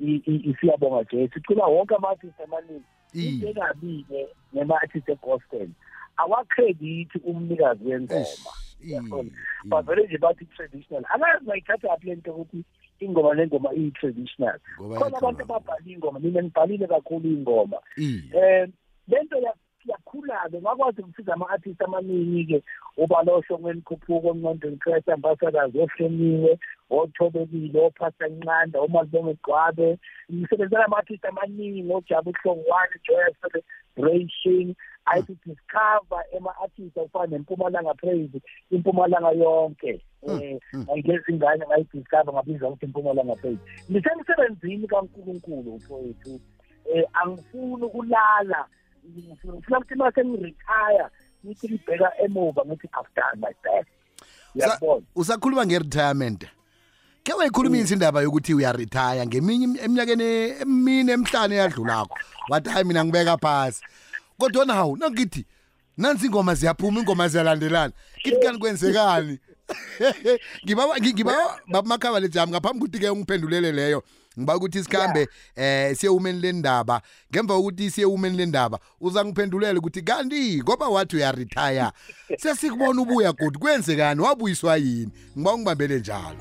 i- 0.00 0.22
i- 0.26 0.42
isiyabonga 0.50 1.04
Jesu 1.04 1.38
icula 1.38 1.66
wonke 1.66 1.94
ama-artist 1.94 2.40
amaningi. 2.40 2.84
Into 3.14 3.48
ekabi-ke 3.48 4.26
nema-artist 4.52 5.08
e-gospel 5.08 5.68
awakhredithi 6.16 7.18
umnikazi 7.24 7.84
wengoma. 7.84 8.24
Yabona 8.84 9.30
bavele 9.64 10.06
nje 10.06 10.18
bathi 10.18 10.44
traditional 10.46 11.04
angazi 11.14 11.44
bayithatha 11.46 11.96
phi 12.00 12.06
le 12.06 12.14
nto 12.16 12.32
ukuthi 12.34 12.64
ingoma 13.00 13.34
lengoma 13.34 13.74
iyi-traditional. 13.74 14.58
Ngoba 14.80 14.98
khona 14.98 15.18
abantu 15.18 15.42
ababhala 15.42 15.86
ingoma 15.86 16.18
mina 16.20 16.42
ngibhalile 16.42 16.86
kakhulu 16.86 17.28
iy'ngoma 17.28 17.78
Iye. 17.96 18.64
um 18.64 18.72
lento 19.08 19.36
yakhula-ke 19.84 20.60
ngakwazi 20.60 21.00
ukusiza 21.02 21.34
ama-artist 21.34 21.82
amaningi-ke 21.82 22.62
ubalosho 22.96 23.58
ngenikhuphuko 23.58 24.28
omncondweni 24.28 24.78
christ 24.80 25.08
ambassadors 25.08 25.74
ohlemiwe 25.76 26.58
othobekile 26.90 27.80
ophasa 27.80 28.28
nqanda 28.28 28.80
omalibonge 28.80 29.34
gqwabe. 29.34 29.98
Ngisebenzela 30.32 30.84
ama-artist 30.84 31.24
amaningi 31.24 31.92
ojabu 31.92 32.30
uhlongo 32.30 32.64
one 32.70 32.96
joyous 33.04 33.36
celebration 33.42 34.74
ayithi 35.06 35.36
discover 35.46 36.24
ema-artist 36.36 36.98
afana 36.98 37.26
nempumalanga 37.26 37.94
praise 37.94 38.40
impumalanga 38.70 39.30
yonke 39.30 40.00
um 40.22 40.58
ngayilezi 40.74 41.32
ingane 41.32 41.66
ngayidiscover 41.66 42.34
ngabiza 42.34 42.68
ukuthi 42.68 42.86
impumalanga 42.86 43.36
praise. 43.36 43.60
Ngisemsebenzini 43.90 44.86
kankulunkulu 44.88 45.76
mfowethu 45.76 46.40
um 46.94 47.04
angifuni 47.12 47.84
ukulala. 47.84 48.66
Ngifuna 49.08 49.78
ukuthi 49.78 49.94
uma 49.94 50.12
sengiretire 50.12 51.06
ngithi 51.46 51.68
ngibheka 51.68 52.12
emuva 52.24 52.64
ngithi 52.64 52.86
i've 52.86 53.10
done 53.16 53.40
my 53.40 53.52
best. 53.62 53.88
Uyabona? 54.54 55.06
usakhuluma 55.14 55.66
nge-retirement? 55.66 56.46
Ke 57.24 57.32
wayikhulumisa 57.32 57.94
indaba 57.94 58.22
yokuthi 58.22 58.54
uyaretire 58.54 59.26
ngeminye 59.26 59.80
eminyakeni 59.84 60.24
emine 60.62 61.12
emhlanu 61.12 61.54
eyadlulakho 61.54 62.16
wathi 62.48 62.70
hayi 62.70 62.84
mina 62.84 63.04
ngibeka 63.04 63.36
phasi. 63.36 63.82
Kodwa 64.38 64.64
nawu 64.64 64.96
nangithi 64.96 65.44
nansi 65.96 66.26
ingoma 66.26 66.54
ziyaphuma 66.54 67.00
ingoma 67.00 67.28
ziyalandelana. 67.28 67.92
Kithi 68.22 68.36
kani 68.42 68.58
kwenzekani? 68.58 69.38
Ngibawa 70.64 71.00
ngibawa 71.00 71.60
babamakhaba 71.66 72.20
lejami 72.20 72.52
ngaphambi 72.52 72.78
ukuthi 72.78 72.98
ke 72.98 73.10
ungiphendulele 73.10 73.72
leyo 73.72 74.02
ngiba 74.38 74.56
ukuthi 74.56 74.78
isikhambe 74.78 75.28
eh 75.56 75.96
siye 75.96 76.10
umeni 76.10 76.40
lendaba 76.40 77.02
ngemva 77.32 77.54
kokuthi 77.54 77.90
siye 77.90 78.06
umeni 78.06 78.36
lendaba 78.36 78.78
uza 79.00 79.24
ngiphendulele 79.24 79.78
ukuthi 79.78 80.02
kanti 80.02 80.62
ngoba 80.62 80.88
wathi 80.88 81.16
uyaretire 81.16 81.90
sesikubona 82.40 83.02
ubuya 83.02 83.32
godi 83.32 83.58
kwenzekani? 83.58 84.20
Wabuyiswa 84.20 84.76
yini? 84.76 85.12
Ngiba 85.38 85.54
ungibambele 85.54 85.98
njalo. 85.98 86.36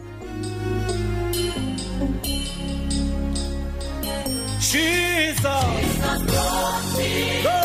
Jesus. 4.60 5.44
No, 7.44 7.63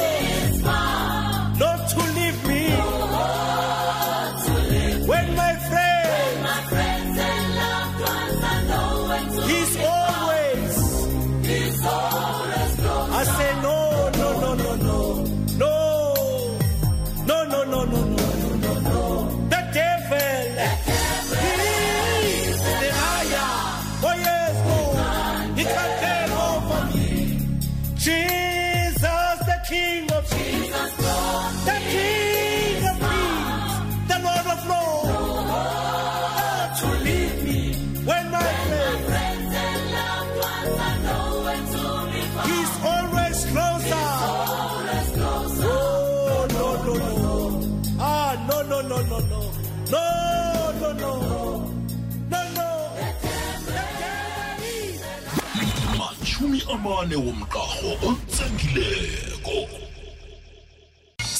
amane 56.73 57.17
womqaho 57.17 57.91
otsengileko. 58.09 59.69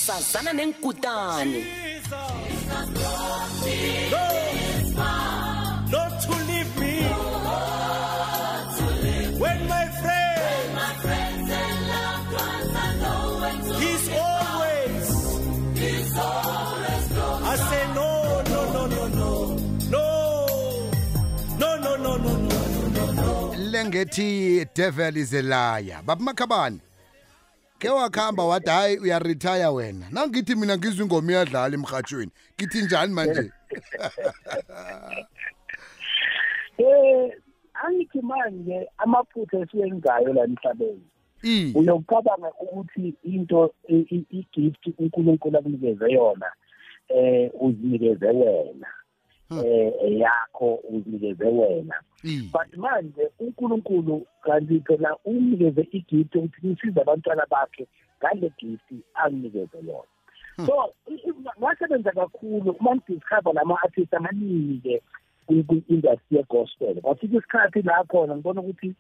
Sazana 0.05 0.53
nenkutani 0.53 1.65
no. 23.85 23.91
lengethi 23.91 24.67
devil 24.75 25.17
is 25.17 25.33
a 25.35 25.43
liar. 25.43 26.03
Babumakhabani 26.05 26.81
ke 27.79 27.89
wakhamba 27.89 28.45
wathi 28.45 28.71
hayi 28.71 28.99
uyaretire 28.99 29.67
wena. 29.75 30.07
Nangithi 30.11 30.55
mina 30.55 30.77
ngizwe 30.77 31.05
ingoma 31.05 31.33
iyadlala 31.33 31.75
emrhatshweni. 31.75 32.31
Ngithi 32.59 32.83
njani 32.83 33.13
manje? 33.15 33.51
Eh 36.79 37.33
angithi 37.75 38.21
manje 38.23 38.89
amaphutha 38.99 39.59
esiwenzayo 39.59 40.33
la 40.33 40.45
emhlabeni 40.45 41.03
uyocabanga 41.75 42.51
ukuthi 42.61 43.15
into 43.25 43.75
i- 43.89 44.07
i- 44.17 44.27
i-gift 44.31 44.87
uNkulunkulu 44.99 45.59
akunikeze 45.59 46.13
yona 46.13 46.47
eh 47.09 47.51
uzinikeze 47.61 48.27
wena. 48.27 48.87
Eh 49.65 50.19
yakho 50.19 50.75
uzinikeze 50.91 51.45
wena. 51.45 51.95
But 52.53 52.77
manje 52.77 53.31
uNkulunkulu 53.41 54.27
kanti 54.43 54.81
phela 54.81 55.17
unikeze 55.25 55.89
igift 55.93 56.35
ukuthi 56.37 56.61
kusiza 56.61 57.01
abantwana 57.03 57.47
bakhe 57.51 57.87
ngale 58.19 58.53
gift 58.59 58.93
anginikeze 59.15 59.79
yona. 59.87 60.09
So 60.67 60.93
i- 61.07 61.15
i- 61.15 61.61
ngasebenza 61.61 62.13
kakhulu 62.13 62.71
uma 62.81 62.95
ngidiscover 62.97 63.55
lama-artist 63.55 64.15
amaningi-ke 64.15 65.03
kwi-industry 65.47 66.37
ye-gospel. 66.37 67.01
Kwafika 67.01 67.37
isikhathi 67.39 67.83
la 67.83 68.05
khona 68.05 68.37
ngibona 68.37 68.61
ukuthi 68.61 68.95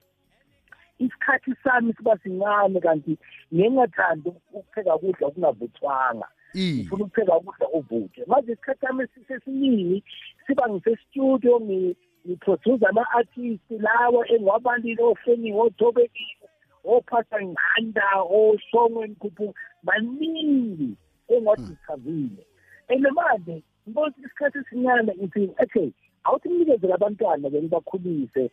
isikhathi 0.98 1.54
sami 1.64 1.92
siba 1.94 2.18
sincane 2.18 2.80
kanti 2.80 3.18
ngingathandi 3.54 4.28
ukupheka 4.28 4.96
ukudla 4.96 5.26
okungavuthwanga. 5.26 6.28
Ngifuna 6.56 7.04
ukupheka 7.04 7.37
ukudla 7.37 7.66
ovuthe 7.72 8.22
manje 8.26 8.52
isikhathi 8.52 8.87
sami 8.87 9.04
sesiningi 9.28 10.02
siba 10.46 10.68
ngisestudio 10.68 11.61
ngiproduce 11.61 12.87
ama-artist 12.87 13.70
lawo 13.70 14.24
engiwabalile 14.32 15.02
ohleniwe 15.02 15.61
othobekile 15.61 16.46
ophasa 16.84 17.37
nganda 17.42 18.06
oshongwe 18.22 19.06
nkuphunga 19.08 19.58
baningi 19.82 20.90
engiwadiscavile 21.28 22.42
and 22.88 23.06
manje 23.16 23.62
ngibona 23.88 24.06
ukuthi 24.06 24.20
isikhathi 24.26 24.58
esincane 24.58 25.12
ngithi 25.16 25.50
okay 25.62 25.90
awuthi 26.24 26.48
nginikeze 26.48 26.92
abantwana-ke 26.94 27.58
ngibakhulise 27.62 28.50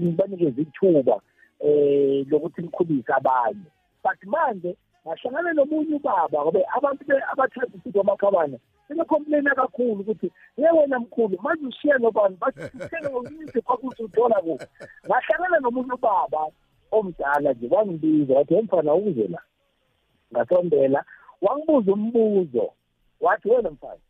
ngibanikeze 0.00 0.62
ithuba 0.62 1.16
eh 1.60 2.26
lokuthi 2.30 2.62
ngikhulise 2.62 3.12
abanye. 3.12 3.68
But 4.02 4.20
manje 4.26 4.76
ngahlangana 5.06 5.52
nomunye 5.52 5.94
ubaba 5.94 6.42
ngobe 6.42 6.64
abantu 6.76 7.02
abathanda 7.32 7.76
isiko 7.76 8.00
amakhabana 8.00 8.58
sebecomplaina 8.88 9.54
kakhulu 9.54 10.00
ukuthi 10.00 10.28
ye 10.56 10.70
wena 10.70 10.98
mkhulu 10.98 11.38
manje 11.42 11.66
ushiye 11.66 11.94
nobani? 11.98 12.36
Basithele 12.36 13.10
ngokuthi 13.10 13.60
kwakuthi 13.62 14.02
uthola 14.02 14.40
kuphi 14.40 14.66
ngahlangana 15.06 15.58
nomunye 15.60 15.92
ubaba 15.92 16.50
omdala 16.90 17.52
nje 17.52 17.66
wangibiza 17.70 18.34
wathi 18.34 18.54
emfana 18.54 18.94
ukuze 18.94 19.28
la. 19.28 19.40
Ngasondela 20.32 21.04
wangibuza 21.42 21.92
umbuzo 21.92 22.72
wathi 23.20 23.48
wena 23.48 23.70
mfana 23.70 24.00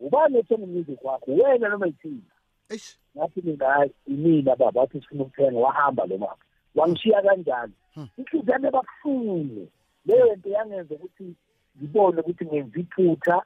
ubani 0.00 0.38
ethenga 0.38 0.64
umusic 0.64 1.04
wakho 1.04 1.30
wena 1.30 1.68
noma 1.68 1.86
yithina? 1.86 2.32
Ngathi 3.16 3.42
mina 3.42 3.88
imina 4.06 4.56
baba 4.56 4.80
wathi 4.80 5.00
sifuna 5.00 5.22
ukuthenga. 5.22 5.58
Wahamba 5.58 6.06
lo 6.06 6.18
mama 6.18 6.36
wangishiya 6.74 7.22
kanjalo 7.22 7.72
inhliziyo 8.18 8.52
yami 8.52 8.70
bakuhlule 8.70 9.68
leyo 10.06 10.36
nto 10.36 10.48
yangenza 10.48 10.94
ukuthi 10.94 11.34
ngibone 11.76 12.20
ukuthi 12.20 12.44
ngenza 12.46 12.80
iphutha 12.80 13.36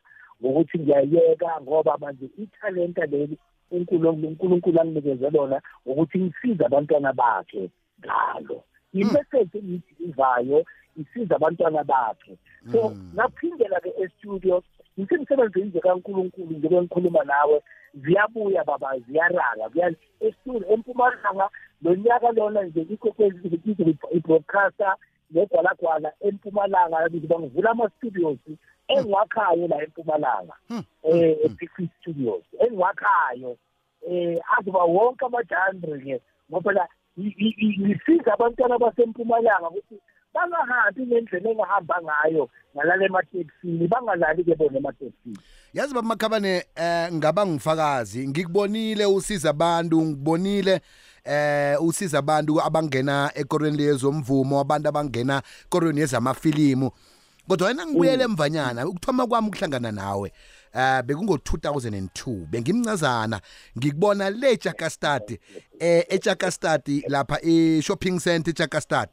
ngokuthi 0.40 0.79
ngiyayeka 0.79 1.61
ngoba 1.62 1.99
manje 1.99 2.27
ithalenta 2.42 3.07
leli 3.07 3.38
unkulunkulu 3.71 4.81
anginikeze 4.81 5.31
lona 5.31 5.61
ukuthi 5.87 6.19
ngisize 6.19 6.64
abantwana 6.64 7.12
bakhe 7.12 7.71
ngalo. 8.01 8.64
Imeseji 8.92 9.59
engiyidilivayo 9.59 10.64
isiza 10.97 11.37
abantwana 11.37 11.85
bakhe. 11.85 12.38
So 12.73 12.92
ngaphindela-ke 13.14 13.90
estudio 14.03 14.62
ngithi 14.99 15.14
imisebenzi 15.14 15.61
enze 15.61 15.81
kankulunkulu 15.81 16.53
njengoba 16.57 16.83
ngikhuluma 16.83 17.25
nawe 17.25 17.62
ziyabuya 17.95 18.64
baba 18.64 18.99
ziyaranga 18.99 19.69
kuya 19.73 19.95
estudio 20.21 20.69
empumalanga 20.73 21.47
lo 21.83 21.95
nyaka 21.95 22.31
lona 22.33 22.62
nje 22.62 22.81
ikwekwezi 22.81 23.61
i-broadcaster 24.16 24.97
negwalagwala 25.31 26.12
empumalanga 26.21 27.09
ngizoba 27.11 27.39
ngivula 27.39 27.71
ama-studios 27.71 28.39
engiwakhayo 28.89 29.69
la 29.69 29.83
empumalanga 29.83 30.55
eh 31.03 31.37
e-Big 31.45 31.91
Studios. 32.01 32.45
Engiwakhayo 32.61 33.57
eh 34.09 34.39
azoba 34.59 34.85
wonke 34.85 35.25
ama-genre-ke 35.25 36.21
ngoba 36.51 36.73
la 36.73 36.89
ngisiza 37.19 38.35
abantwana 38.35 38.79
basempumalanga 38.79 39.71
ukuthi 39.71 40.01
bangahambi 40.35 41.07
ngendlela 41.07 41.51
engahamba 41.51 41.97
ngayo 42.03 42.49
ngalala 42.75 43.05
emateksini 43.05 43.89
bangalali-ke 43.89 44.55
bona 44.55 44.79
emateksini. 44.79 45.39
Yazi 45.73 45.95
baba 45.95 46.09
makhabane 46.09 46.65
eh 46.77 47.12
ngaba 47.12 47.47
ngifakazi 47.47 48.29
ngikubonile 48.29 49.07
usiza 49.07 49.51
abantu 49.51 50.03
ngibonile 50.03 50.81
eh 51.27 51.83
usiza 51.83 52.19
abantu 52.19 52.62
abangena 52.62 53.31
ekorweni 53.35 53.77
lezomvumo 53.77 54.61
abantu 54.61 54.89
abangena 54.89 55.43
ekorweni 55.67 56.01
yezamafilimu. 56.01 56.91
Kodwa 57.49 57.69
wena 57.69 57.87
ngibuyele 57.87 58.25
emvanyana 58.25 58.87
ukuthoma 58.87 59.27
kwami 59.27 59.49
ukuhlangana 59.49 59.93
nawe 59.93 60.33
eh 60.75 61.03
bekungo-2002 61.03 62.47
bengimncazana 62.47 63.41
ngikubona 63.79 64.31
le 64.31 64.57
Jakastad 64.57 65.39
eh 65.79 66.05
eJakastad 66.09 67.05
lapha 67.09 67.39
e-shopping 67.43 68.21
center 68.21 68.51
eJakastad 68.51 69.09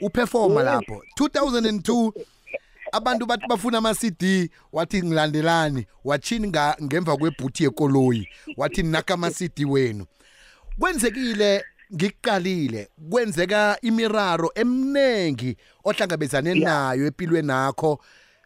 uperforma 0.00 0.62
lapho. 0.62 1.02
2002 1.20 2.12
abantu 2.92 3.26
bathi 3.26 3.46
bafuna 3.48 3.78
ama-CD 3.78 4.50
wathi 4.72 5.02
ngilandelani. 5.02 5.86
Wathini 6.04 6.52
ngemva 6.82 7.16
kwebhuthi 7.16 7.64
yekoloyi 7.64 8.28
wathi 8.56 8.82
naka 8.82 9.14
ama-CD 9.14 9.64
wenu. 9.64 10.06
Kwenzekile 10.78 11.64
ngikuqalile. 11.94 12.88
Kwenzeka 13.10 13.78
imiraro 13.82 14.50
emnengi 14.54 15.56
ohlangabezane 15.84 16.54
nayo 16.54 17.06
empilweni 17.06 17.46
nakho. 17.46 17.98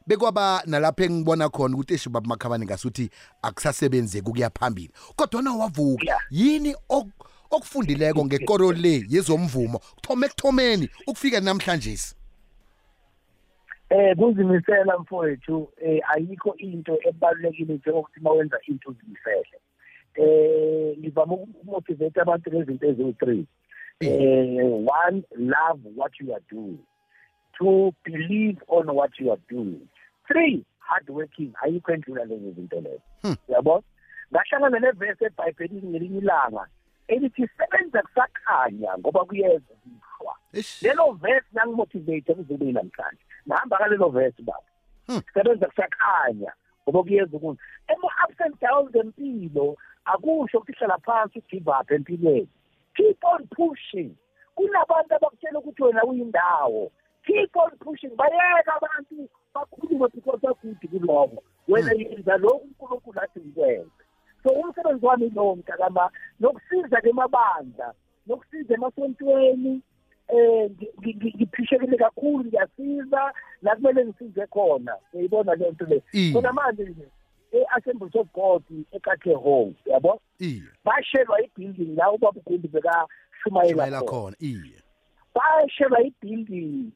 Bekwaba 0.06 0.62
nalapho 0.66 1.04
engibona 1.04 1.48
khona 1.48 1.74
ukuthi 1.74 1.94
esho 1.94 2.10
baba 2.10 2.28
makhabane 2.28 2.64
ngasuthi 2.64 3.10
akusasebenzeki 3.42 4.28
ukuya 4.28 4.50
phambili. 4.50 4.90
Kodwa 5.16 5.42
na 5.42 5.52
wavuka? 5.52 6.20
Yini 6.30 6.74
okufundileko 7.50 8.24
ngekoro 8.24 8.72
le 8.72 9.04
yezomvumo? 9.08 9.78
Kuthome 9.78 10.26
ekuthomeni 10.26 10.88
ukufika 11.06 11.40
namhlanje 11.40 11.98
eh 13.90 14.16
kuzimisela 14.16 14.98
mfowethu 14.98 15.72
eh 15.82 16.00
ayikho 16.10 16.54
into 16.58 16.98
ebalulekile 17.08 17.74
njengokuthi 17.74 18.20
mawenza 18.20 18.58
into 18.66 18.90
uzimisele. 18.90 19.60
Eh 20.20 20.98
ngivama 20.98 21.34
ukumotivate 21.34 22.20
abantu 22.20 22.50
ngezinto 22.50 22.86
eziwu-three. 22.86 23.46
Eh 24.00 24.64
one 25.00 25.22
love 25.36 25.80
what 25.96 26.12
you 26.20 26.34
are 26.34 26.44
doing. 26.50 26.78
Two 27.56 27.92
believe 28.04 28.58
on 28.68 28.86
what 28.94 29.12
you 29.18 29.30
are 29.32 29.42
doing. 29.48 29.88
Three 30.28 30.64
hard 30.78 31.08
working. 31.08 31.52
Ayikho 31.62 31.92
endlula 31.92 32.24
lezo 32.24 32.50
zinto 32.56 32.80
lezo. 32.80 33.36
Yabo? 33.48 33.82
Ngahlangana 34.32 34.78
nevesi 34.78 35.24
ebhayibhelini 35.24 35.88
ngelinye 35.88 36.18
ilanga 36.18 36.66
elithi 37.08 37.48
sebenza 37.56 38.02
kusakhanya 38.02 38.98
ngoba 38.98 39.24
kuyeza 39.24 39.72
ukuhlwa 39.74 40.34
lelo 40.82 41.12
vesi 41.12 41.46
nangimotivate 41.52 42.34
kuzobe 42.34 42.72
namhlanje. 42.72 43.24
Nahamba 43.46 43.78
kalelo 43.78 44.08
vesi 44.08 44.42
baba. 44.42 44.70
Sebenza 45.34 45.66
kusakhanya 45.66 46.52
ngoba 46.84 47.02
kuyeza 47.02 47.36
ukuthi 47.36 47.60
ema-ups 47.88 48.40
and 48.40 48.54
downs 48.60 48.94
empilo 48.94 49.76
akusho 50.04 50.58
ukuthi 50.58 50.72
hlala 50.78 50.98
phansi 50.98 51.38
ugive 51.38 51.70
up 51.70 51.90
empilweni. 51.90 52.48
Keep 52.96 53.24
on 53.24 53.46
pushing. 53.46 54.14
Kunabantu 54.54 55.14
abakutshela 55.14 55.58
ukuthi 55.58 55.82
wena 55.82 56.04
uyindawo. 56.04 56.90
Keep 57.26 57.56
on 57.56 57.70
pushing. 57.78 58.16
Bayeka 58.16 58.76
abantu 58.76 59.28
bakhulume 59.54 60.08
because 60.14 60.40
bakude 60.42 60.88
kuloko. 60.88 61.42
Wena 61.68 61.92
yenza 61.92 62.36
lokhu 62.36 62.64
unkulunkulu 62.64 63.20
athi 63.20 63.40
ngikwenze 63.40 63.90
so 64.42 64.50
umsebenzi 64.50 65.06
wami 65.06 65.30
lowo 65.30 65.56
mntakama 65.56 66.10
nokusiza 66.40 67.00
ke 67.00 67.12
mabandla 67.12 67.94
nokusiza 68.26 68.74
emasontweni 68.74 69.82
eh 70.28 70.70
ngiphishekile 71.00 71.96
kakhulu 71.96 72.44
ngiyasiza 72.44 73.32
la 73.62 73.76
kumele 73.76 74.04
ngisize 74.04 74.46
khona. 74.46 74.96
Uyibona 75.12 75.54
le 75.54 75.70
nto 75.70 75.84
le? 75.84 76.02
Khona 76.32 76.52
manje 76.52 76.82
nje 76.82 77.06
e-assemblies 77.52 78.14
of 78.14 78.32
god 78.32 78.62
ekakhe 78.92 79.34
hall 79.34 79.72
yabo? 79.86 80.20
Bashelwa 80.84 81.40
i-building 81.44 81.96
la 81.96 82.12
ubaba 82.12 82.40
ugundi 82.40 82.68
bekashumayela 82.68 84.02
khona. 84.02 84.36
iye. 84.40 84.80
Bashelwa 85.34 86.00
i-building 86.00 86.92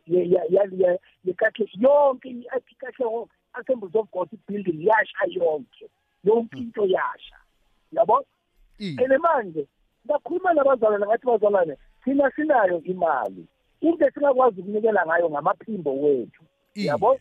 yekakhe 1.25 1.69
yonke 1.79 2.29
ikakhe 2.71 3.05
hall 3.05 3.29
assemblies 3.55 3.95
of 3.95 4.11
god 4.13 4.29
i-building 4.33 4.83
yasha 4.83 5.27
yonke. 5.29 5.89
Yonke 6.25 6.59
into 6.59 6.87
yasha 6.87 7.37
yabo? 7.93 8.25
And 8.81 9.23
manje 9.23 9.67
bakhuluma 10.07 10.53
nabazalwane 10.55 11.07
ngathi 11.07 11.27
bazalwane 11.27 11.77
thina 12.05 12.31
sinayo 12.37 12.83
imali. 12.85 13.47
Into 13.81 14.07
esingakwazi 14.07 14.61
ukunikela 14.61 15.07
ngayo 15.07 15.31
ngamaphimbo 15.31 16.01
wethu. 16.03 16.43
Yabo? 16.75 17.19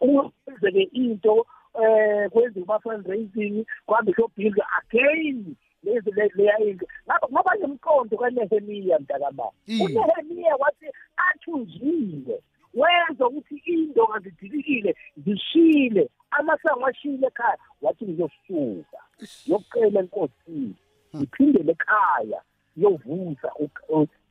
ukwenzeke 0.00 0.82
into 0.92 1.46
eh 1.82 2.30
kwenziwa 2.30 2.66
ama-fundraising 2.66 3.64
kuhambe 3.86 4.12
shobhilwe 4.12 4.62
again 4.78 5.54
lezi 5.82 6.10
leya 6.10 6.58
into 6.58 6.86
ngoba 7.32 7.54
nemqondo 7.54 8.16
kanehemiya 8.16 8.98
mntakama 8.98 9.44
unehemiya 9.84 10.56
wathi 10.56 10.86
athunjile 11.16 12.42
wenza 12.74 13.26
ukuthi 13.26 13.56
indonga 13.56 14.18
zidilikile 14.18 14.96
zishile 15.16 16.10
amasango 16.30 16.86
ashile 16.86 17.26
ekhaya. 17.26 17.58
Wathi 17.82 18.04
ngizosuka 18.04 18.98
yokucela 19.46 20.00
enkosini 20.00 20.74
ngiphindele 21.16 21.72
ekhaya 21.72 22.42
yovusa 22.76 23.52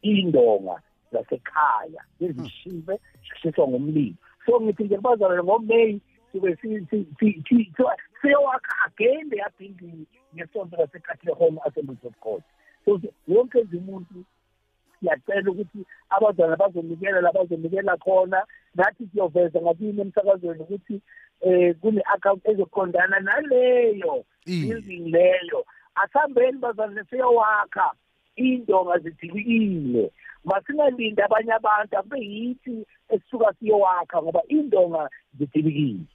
indonga 0.01 0.81
zasekhaya. 1.11 2.01
Ezishive 2.19 2.99
shishiswa 3.21 3.67
ngumlilo. 3.67 4.15
So 4.45 4.61
ngithi 4.61 4.83
nje 4.83 4.95
kubazalwane 4.95 5.43
ngomeyi 5.43 6.01
sibe 6.61 7.73
siyowakha 8.21 8.75
again 8.85 9.29
leya 9.29 9.49
building 9.59 10.05
ngesonto 10.35 10.77
lasecatholic 10.77 11.37
home 11.37 11.59
assemblies 11.65 12.03
of 12.03 12.13
god 12.21 12.43
so 12.85 13.01
wonke 13.27 13.63
nje 13.63 13.77
umuntu 13.77 14.25
siyacela 14.99 15.51
ukuthi 15.51 15.85
abazwana 16.09 16.55
bazonikela 16.55 17.21
la 17.21 17.31
bazonikela 17.31 17.97
khona 17.97 18.43
nathi 18.75 19.07
siyoveza 19.11 19.61
ngakini 19.61 20.01
emsakazweni 20.01 20.61
ukuthi 20.63 21.01
eh 21.41 21.75
kune-account 21.81 22.41
ezoqondana 22.49 23.19
naleyo 23.19 24.25
building 24.45 25.11
leyo. 25.11 25.65
Asihambeni 25.95 26.57
bazane 26.57 27.03
siyowakha 27.09 27.91
indonga 28.35 28.97
zidilikile 28.97 30.11
masingalindi 30.45 31.21
abanye 31.21 31.53
abantu 31.53 31.97
akube 31.97 32.19
yithi 32.19 32.85
esisuka 33.09 33.53
siyowakha 33.59 34.21
ngoba 34.21 34.41
indonga 34.47 35.09
zidilikile 35.39 36.05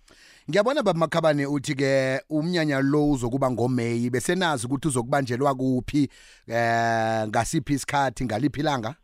ngiyabona 0.51 0.83
baba 0.83 0.99
makhabane 0.99 1.47
uthi 1.47 1.75
ke 1.75 2.21
umnyanya 2.31 2.81
lo 2.81 3.11
uzokuba 3.11 3.51
ngomeyi 3.51 4.11
besenazi 4.11 4.67
ukuthi 4.67 4.89
uzokubanjelwa 4.89 5.55
kuphi 5.55 6.09
eh 6.49 7.29
ngasiphi 7.29 7.73
isikhathi 7.75 8.25
ngaliphi 8.25 8.61
ilanga? 8.61 8.95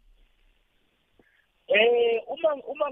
Eh 1.69 2.23
uma 2.27 2.55
uma 2.55 2.87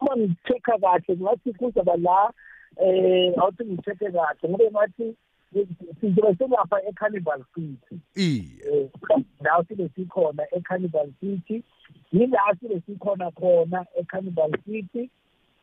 uma 0.00 0.16
ngitheka 0.16 0.78
kahle 0.78 1.16
ngathi 1.16 1.52
kuzaba 1.58 1.96
la 1.96 2.32
eh 2.76 3.34
awuthi 3.38 3.64
ngitheke 3.64 4.10
kahle 4.10 4.48
ngoba 4.48 4.64
ngathi 4.70 5.16
sizobe 6.00 6.34
selapha 6.38 6.82
eCarnival 6.88 7.44
City. 7.54 8.00
Iye. 8.16 8.90
La 9.40 9.64
sibe 9.68 9.88
sikhona 9.96 10.44
eCarnival 10.52 11.12
City. 11.20 11.62
Yila 12.12 12.56
sibe 12.60 12.82
sikhona 12.86 13.30
khona 13.30 13.86
eCarnival 14.00 14.50
City. 14.64 15.10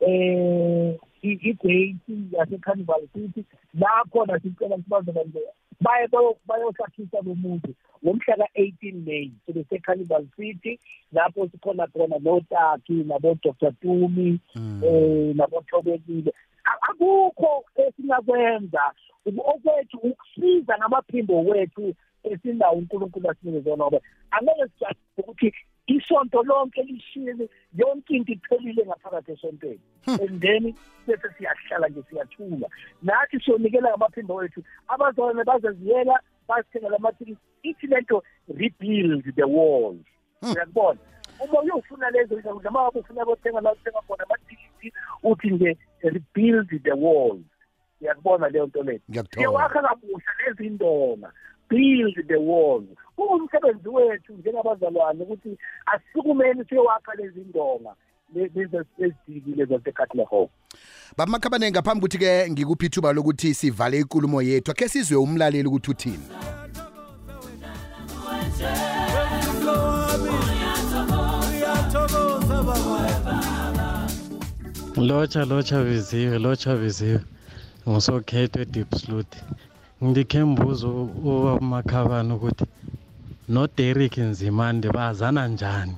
Eh 0.00 0.96
i-date 1.22 2.00
yase-carnival 2.32 3.02
city. 3.12 3.44
La 3.74 4.04
khona 4.10 4.40
sicela 4.40 4.76
ukuthi 4.76 4.90
bazobe 4.90 5.40
baye 5.80 6.08
bayosakhisa 6.46 7.20
lo 7.24 7.34
muntu 7.34 7.74
ngomhla 8.02 8.36
ka-eighteen 8.36 9.04
may 9.04 9.30
sibe 9.46 9.64
se-carnival 9.68 10.26
city. 10.36 10.78
Lapho 11.12 11.48
sikhona 11.50 11.86
khona 11.92 12.18
notaki 12.18 13.04
nabo-dr 13.04 13.72
tumi 13.82 14.40
um 14.56 15.36
nabo-thobekile. 15.36 16.32
Akukho 16.64 17.64
esingakwenza 17.74 18.82
okwethu 19.26 19.96
ukusiza 19.98 20.78
ngamaphimbo 20.78 21.44
wethu 21.44 21.94
esinawo 22.24 22.76
unkulunkulu 22.78 23.30
asinike 23.30 23.60
zona 23.60 23.84
ngoba 23.84 24.00
angeke 24.30 24.64
sijale 24.68 24.98
ukuthi 25.18 25.54
isonto 25.86 26.42
lonke 26.42 26.82
lishile 26.82 27.48
yonke 27.74 28.16
into 28.16 28.32
iphelile 28.32 28.86
ngaphakathi 28.86 29.32
esontweni. 29.32 29.80
And 30.06 30.40
then 30.40 30.74
bese 31.06 31.28
siyahlala 31.38 31.88
nje 31.88 32.02
siyathula. 32.10 32.68
Nathi 33.02 33.40
siyonikela 33.40 33.90
ngamaphimbo 33.90 34.34
wethu 34.34 34.62
abazalwane 34.88 35.44
bazeziyela 35.44 36.20
basithengela 36.48 36.96
amathikisi 36.96 37.40
ithi 37.62 37.86
lento 37.86 38.22
rebuild 38.48 39.34
the 39.34 39.44
walls 39.44 40.06
uyakubona? 40.42 41.00
Uma 41.40 41.60
uyofuna 41.60 42.10
lezo 42.10 42.34
zinto 42.34 42.60
noma 42.64 42.82
ngabe 42.82 42.98
ufuna 43.00 43.24
kothenga 43.24 43.60
la 43.60 43.72
uthenga 43.72 44.00
khona 44.06 44.24
amathikisi 44.24 44.92
uthi 45.22 45.50
nje 45.50 45.76
rebuild 46.02 46.82
the 46.82 46.92
walls 46.92 47.42
uyakubona 48.00 48.48
leyo 48.48 48.66
nto 48.66 48.82
leyo 48.82 49.00
siyawakha 49.34 49.82
kabusha 49.82 50.30
lezi 50.46 50.70
ndonga. 50.70 51.32
Build 51.70 52.26
the 52.26 52.36
walls 52.36 52.88
kuwumsebenzi 53.16 53.88
wethu 53.88 54.32
njengabazalwane 54.32 55.22
ukuthi 55.22 55.58
asisukumeni 55.86 56.64
siyowakha 56.64 57.14
lezi 57.14 57.40
ndonga 57.40 57.94
ezidikile 58.98 59.64
zasekatlehope 59.64 60.52
baba 61.16 61.32
makhabane 61.32 61.70
ngaphambi 61.70 61.98
ukuthi 61.98 62.18
ke 62.18 62.50
ngikuphi 62.50 62.86
ithuba 62.86 63.12
lokuthi 63.12 63.54
sivale 63.54 63.98
inkulumo 63.98 64.42
yethu 64.42 64.70
akhe 64.70 64.88
sizwe 64.88 65.16
umlaleli 65.16 65.68
ukuthi 65.68 65.90
uthini? 65.90 66.26
Lotsha 74.96 75.44
lotsha 75.44 75.84
biziwe 75.84 76.38
lotsha 76.38 76.76
biziwe 76.76 77.20
ngusokhethwe 77.88 78.64
deep 78.64 78.94
slot 78.94 79.30
ngidikhe 80.02 80.44
mbuzo 80.44 80.88
umakhabani 81.60 82.32
ukuthi 82.32 82.64
noDerrick 83.48 84.18
Nzimande 84.18 84.88
bazana 84.88 85.48
njani? 85.48 85.96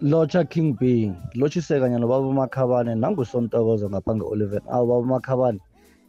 Locha 0.00 0.44
King 0.44 0.78
B 0.78 1.12
lochiseka 1.34 1.80
kanye 1.80 1.98
nobaba 1.98 2.26
uMakhabane 2.26 2.94
nangusontokozo 2.94 3.90
ngapha 3.90 4.16
nge-Oliver 4.16 4.62
awu 4.72 4.86
baba 4.86 5.00
uMakhabane 5.00 5.60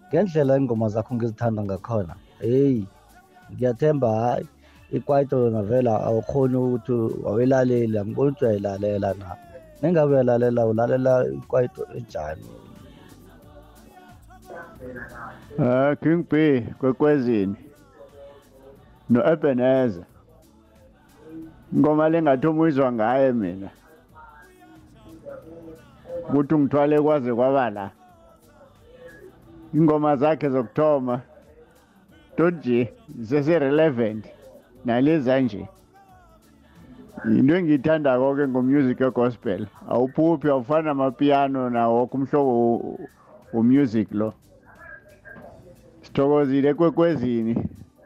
ngendlela 0.08 0.58
ingoma 0.58 0.90
zakho 0.90 1.16
ngizithanda 1.16 1.64
ngakhona. 1.64 2.16
Hey 2.40 2.84
ngiyathemba 3.52 4.10
hayi 4.20 4.46
ikwaito 4.92 5.40
yona 5.40 5.64
vela 5.64 6.04
awukhoni 6.04 6.56
ukuthi 6.56 6.92
wawelalela 7.24 8.06
ngibona 8.06 8.32
ukuthi 8.32 8.46
uyayilalela 8.46 9.14
na. 9.14 9.51
Nengabe 9.82 10.14
uyalalela 10.14 10.66
ulalela 10.66 11.26
ikwaito 11.28 11.88
enjani? 11.98 12.46
Ah 15.60 15.96
King 15.96 16.26
B 16.30 16.62
kwekwezini. 16.80 17.56
No 19.10 19.20
Ebenezer. 19.32 20.06
Ngoma 21.76 22.10
lengathi 22.10 22.48
umuyizwa 22.48 22.92
ngaye 22.92 23.32
mina. 23.32 23.70
Ukuthi 26.30 26.54
ungithwale 26.54 27.02
kwaze 27.02 27.34
kwaba 27.34 27.70
la. 27.70 27.92
Ingoma 29.74 30.16
zakhe 30.16 30.50
zokuthoma 30.50 31.22
tonje 32.38 32.94
sese-relevant 33.24 34.26
naleza 34.86 35.40
nje 35.40 35.68
into 37.26 37.54
engiyithandako 37.56 38.36
ke 38.36 38.48
ngomusic 38.48 39.00
we-gospel 39.00 39.68
awuphuphi 39.90 40.50
awufani 40.50 40.86
namapiano 40.86 41.70
nawo 41.70 41.96
woke 41.96 42.18
umhlobo 42.18 42.54
womusic 43.54 44.12
lo. 44.12 44.34
Sithokozile 46.02 46.70
ekwekwezini 46.70 47.56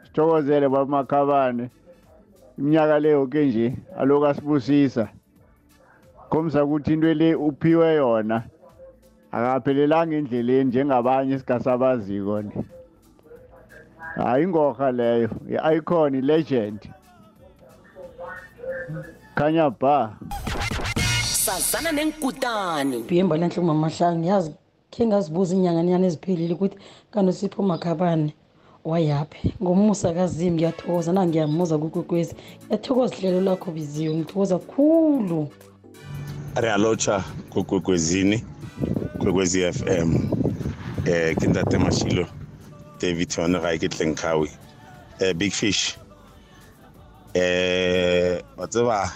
sithokozele 0.04 0.67
bamakhabane. 0.69 1.69
Iminyaka 2.58 2.99
le 2.99 3.10
yoke 3.10 3.45
nje 3.45 3.78
aloku 3.97 4.25
asibusisa 4.25 5.10
khomsa 6.30 6.63
ukuthi 6.63 6.93
into 6.93 7.13
le 7.13 7.36
uphiwe 7.36 7.95
yona 7.95 8.43
akaphelelanga 9.32 10.15
endleleni 10.15 10.69
njengabanye 10.69 11.34
esingasabaziko 11.36 12.41
ni 12.41 12.51
hayi 14.15 14.43
ingorha 14.43 14.91
leyo 14.91 15.30
i-icon 15.56 16.15
i-legend 16.15 16.80
khanya 19.35 19.69
ba 19.69 20.17
sazana 21.45 21.91
nenkutani. 21.91 23.03
Bihemba 23.07 23.37
lenhle 23.37 23.59
umamahlanu 23.61 24.25
yazi 24.25 24.51
khe 24.91 25.05
ngazibuza 25.05 25.55
inyanganyana 25.55 26.07
eziphelile 26.07 26.53
ukuthi 26.53 26.77
kanosipho 27.11 27.63
makhabane 27.63 28.33
wayaphi? 28.85 29.53
Ngomusa 29.61 30.13
kazimi 30.13 30.55
ngiyathokoza 30.55 31.13
na 31.13 31.25
ngiyamuza 31.25 31.77
kukwekwezi. 31.77 32.35
Ngiyathokoza 32.65 33.15
ihlelo 33.15 33.41
lakho 33.41 33.71
biziwe 33.71 34.15
ngithokoza 34.15 34.57
khulu. 34.57 35.49
Realocha 36.55 37.23
kukwekwezini 37.49 38.43
kwekwezi 39.19 39.73
fm 39.73 40.09
eh 41.05 41.35
ke 41.37 41.47
ntate 41.47 41.77
mashilo 41.77 42.25
david 43.01 43.33
yone 43.37 43.59
ga 43.59 43.77
ke 43.77 43.89
tlenkhawi 43.89 44.49
eh 45.19 45.33
big 45.33 45.51
fish. 45.51 45.97
Eh 47.35 48.39
wa 48.57 48.67
tseba 48.67 49.11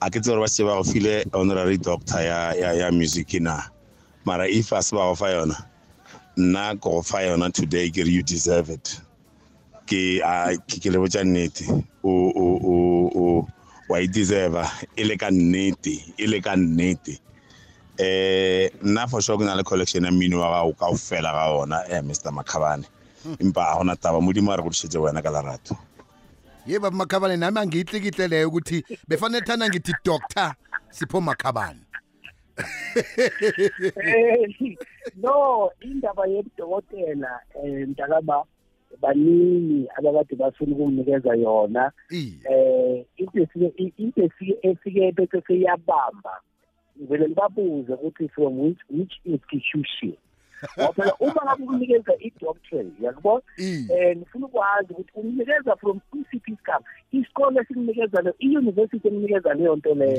a 0.00 0.10
ke 0.10 0.20
tsere 0.20 0.36
ba 0.36 0.48
se 0.48 0.62
ba 0.64 0.76
go 0.76 0.84
file 0.84 1.24
honorary 1.32 1.78
doctor 1.78 2.20
ya 2.20 2.52
ya 2.52 2.72
ya 2.76 2.90
music 2.92 3.40
na? 3.40 3.62
Mara 4.24 4.44
if 4.48 4.70
a 4.72 4.82
se 4.82 4.92
ba 4.94 5.08
go 5.08 5.14
fa 5.14 5.32
yona 5.32 5.56
nna 6.36 6.76
ko 6.80 7.00
go 7.00 7.02
fa 7.02 7.24
yona 7.24 7.48
today 7.52 7.88
ke 7.90 8.04
you 8.04 8.22
deserve 8.22 8.68
it. 8.68 9.00
Ke 9.88 10.20
a 10.20 10.58
ke 10.68 10.76
ke 10.76 10.92
le 10.92 10.98
botsa 11.00 11.24
nnete. 11.24 11.64
O 12.04 12.12
o 12.36 12.46
o 12.60 12.74
o 13.16 13.48
wa 13.88 13.96
e 13.96 14.06
deserve 14.06 14.68
e 14.96 15.04
le 15.04 15.16
ka 15.16 15.30
nnete 15.32 16.12
e 16.18 16.26
le 16.26 16.40
ka 16.40 16.52
nnete. 16.52 17.16
Eh 17.98 18.68
nna 18.84 19.08
for 19.08 19.22
sure 19.22 19.38
ke 19.38 19.44
na 19.48 19.54
le 19.54 19.64
collection 19.64 20.04
ya 20.04 20.10
mmino 20.10 20.40
wa 20.44 20.52
gago 20.60 20.76
ka 20.76 20.86
o 20.92 20.94
fela 21.00 21.32
ga 21.32 21.48
ona 21.48 21.80
eh 21.88 22.02
mr 22.04 22.28
makhabane. 22.28 22.84
Empa 23.40 23.72
a 23.72 23.78
gona 23.80 23.96
taba 23.96 24.20
modimo 24.20 24.52
a 24.52 24.56
re 24.56 24.62
go 24.62 24.68
dišetse 24.68 25.00
wena 25.00 25.22
ka 25.22 25.30
lerato. 25.30 25.78
Ye 26.66 26.78
baba 26.78 26.96
makhabane 26.96 27.36
nami 27.36 27.58
angiyihlikihle 27.58 28.28
leyo 28.28 28.48
ukuthi 28.48 28.84
befanele 29.08 29.44
thana 29.46 29.68
ngithi 29.68 29.92
doctor 30.04 30.54
sipho 30.90 31.20
makhabane. 31.20 31.80
Eh, 33.96 34.76
no 35.16 35.70
indaba 35.80 36.26
yebudokotela 36.26 37.40
eh 37.54 37.88
mntakaba 37.88 38.44
baningi 39.00 39.88
abakade 39.96 40.36
bafuna 40.36 40.76
ukumnikeza 40.76 41.34
yona. 41.34 41.92
Eh 42.10 43.04
into 43.16 43.42
efike 43.42 43.92
into 43.98 44.22
efike 44.22 44.58
efike 44.62 45.12
bese 45.12 45.42
seyabamba. 45.46 46.40
Ngivele 46.98 47.28
ngibabuze 47.28 47.92
ukuthi 47.92 48.28
from 48.28 48.58
which 48.58 48.80
which 48.90 49.20
institution? 49.24 50.16
Ngoba 50.78 50.92
phela 50.92 51.14
uma 51.20 51.40
ngabe 51.44 51.62
ukunikeza 51.64 52.12
i-doctorate 52.20 53.04
yakubona 53.04 53.42
um 53.58 54.16
ngifuna 54.16 54.46
ukwazi 54.46 54.92
ukuthi 54.92 55.10
unikeza 55.14 55.76
from 55.76 56.00
isiphi 56.14 56.52
isigaba 56.52 56.84
isikole 57.12 57.60
esikunikeza 57.60 58.20
leyo 58.22 58.34
i-university 58.38 59.08
ekunikeza 59.08 59.54
leyo 59.54 59.76
nto 59.76 59.94
leyo 59.94 60.16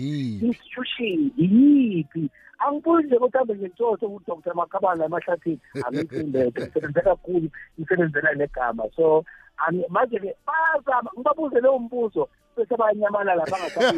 institution 0.47 1.31
yiyiphi? 1.37 2.29
Angibuzi 2.59 3.07
nje 3.07 3.15
ukuthi 3.15 3.37
hambe 3.37 3.55
ngentotho 3.55 4.05
udr 4.07 4.55
makabane 4.55 5.05
emahlathini 5.05 5.59
angiyifundele 5.85 6.51
ngisebenze 6.51 7.01
kakhulu 7.01 7.49
ngisebenzela 7.79 8.33
negama. 8.33 8.83
So 8.95 9.25
ani- 9.57 9.85
manje-ke 9.89 10.35
bayazama 10.47 11.09
ngibabuze 11.15 11.59
leyo 11.61 11.79
mbuzo 11.79 12.29
bese 12.57 12.77
bayanyamalala 12.77 13.45
bangakwazi 13.45 13.97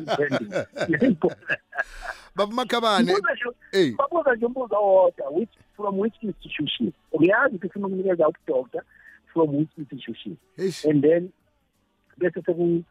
ukuyiphendula 0.00 0.66
baba 2.36 2.52
makhabane 2.54 3.12
Ngibuza 3.12 3.32
nje- 3.34 3.96
babuza 3.96 4.34
nje 4.34 4.46
umbuzo 4.46 4.74
owodwa 4.76 5.28
which 5.30 5.54
from 5.78 5.98
which 5.98 6.14
institution 6.22 6.92
uyazi 7.12 7.56
ukuthi 7.56 7.66
ufuna 7.66 7.86
ukunikeza 7.86 8.28
udoctor 8.28 8.82
from 9.32 9.56
which 9.56 9.70
institution 9.78 10.36
and 10.90 11.02
then 11.02 11.30
bese 12.16 12.42
seku 12.42 12.82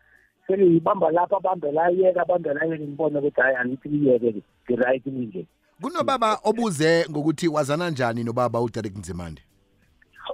sekuyibamba 0.48 1.12
lapha 1.12 1.38
abambe 1.38 1.72
la 1.72 1.90
yeka 1.90 2.22
abambe 2.22 2.54
la 2.54 2.66
yeke 2.66 2.84
ngibone 2.84 3.20
ukuthi 3.20 3.42
hayi 3.42 3.56
angithi 3.56 3.90
kuyeke 3.90 4.44
ngi-right 4.66 5.06
indlela 5.06 5.46
kunobaba 5.82 6.40
obuze 6.44 7.06
ngokuthi 7.10 7.48
wazana 7.48 7.90
njani 7.90 8.24
nobaba 8.24 8.62
uderek 8.62 8.98
nzimande 8.98 9.42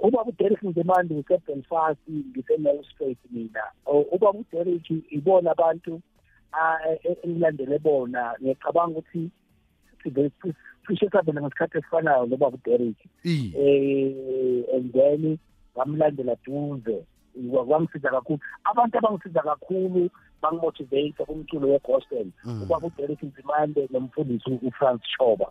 ubaba 0.02 0.30
uderek 0.30 0.62
nzimande 0.62 1.14
usebelfast 1.14 2.00
ngise-nelsprat 2.08 3.18
mina 3.30 3.62
ubaba 4.12 4.38
uderek 4.38 4.90
ibona 4.90 5.50
abantu 5.50 6.00
ah, 6.52 6.78
e- 7.04 7.18
engilandele 7.22 7.78
bona 7.78 8.34
ngiyacabanga 8.40 8.98
ukuthi 8.98 9.30
cishe 10.86 11.08
sabela 11.10 11.40
ngesikhathi 11.42 11.78
esifanayo 11.78 12.26
nobaba 12.26 12.56
uderek 12.56 12.96
eh 13.54 14.76
and 14.76 14.92
then 14.92 15.38
ngamlandela 15.76 16.36
duze. 16.46 17.04
Wa- 17.50 17.62
wangisiza 17.62 18.10
kakhulu. 18.10 18.38
Abantu 18.64 18.98
abangisiza 18.98 19.42
kakhulu 19.42 20.10
bangimotivate 20.42 21.24
kumculo 21.26 21.68
we-gospel. 21.68 22.26
Mm. 22.44 22.62
ubaba 22.62 22.86
uderek 22.86 23.22
nzimande 23.22 23.88
nomfundisi 23.92 24.50
ufrance 24.62 25.04
shoba. 25.18 25.46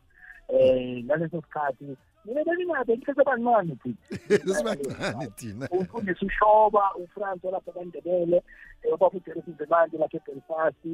Eh 0.47 1.03
ngaleso 1.03 1.41
sikhathi 1.41 1.97
mina 2.25 2.43
bengingabe 2.43 2.97
ngisesebancane 2.97 3.75
sibancane 3.83 5.27
thina. 5.37 5.67
Umfundisi 5.71 6.25
ushoba 6.25 6.95
ufrance 6.95 7.47
olapha 7.47 7.71
kwandebele 7.71 8.37
eh, 8.83 8.93
ubaba 8.93 9.17
uderek 9.17 9.47
nzimande 9.47 9.97
lapha 9.97 10.17
ebelfast 10.17 10.85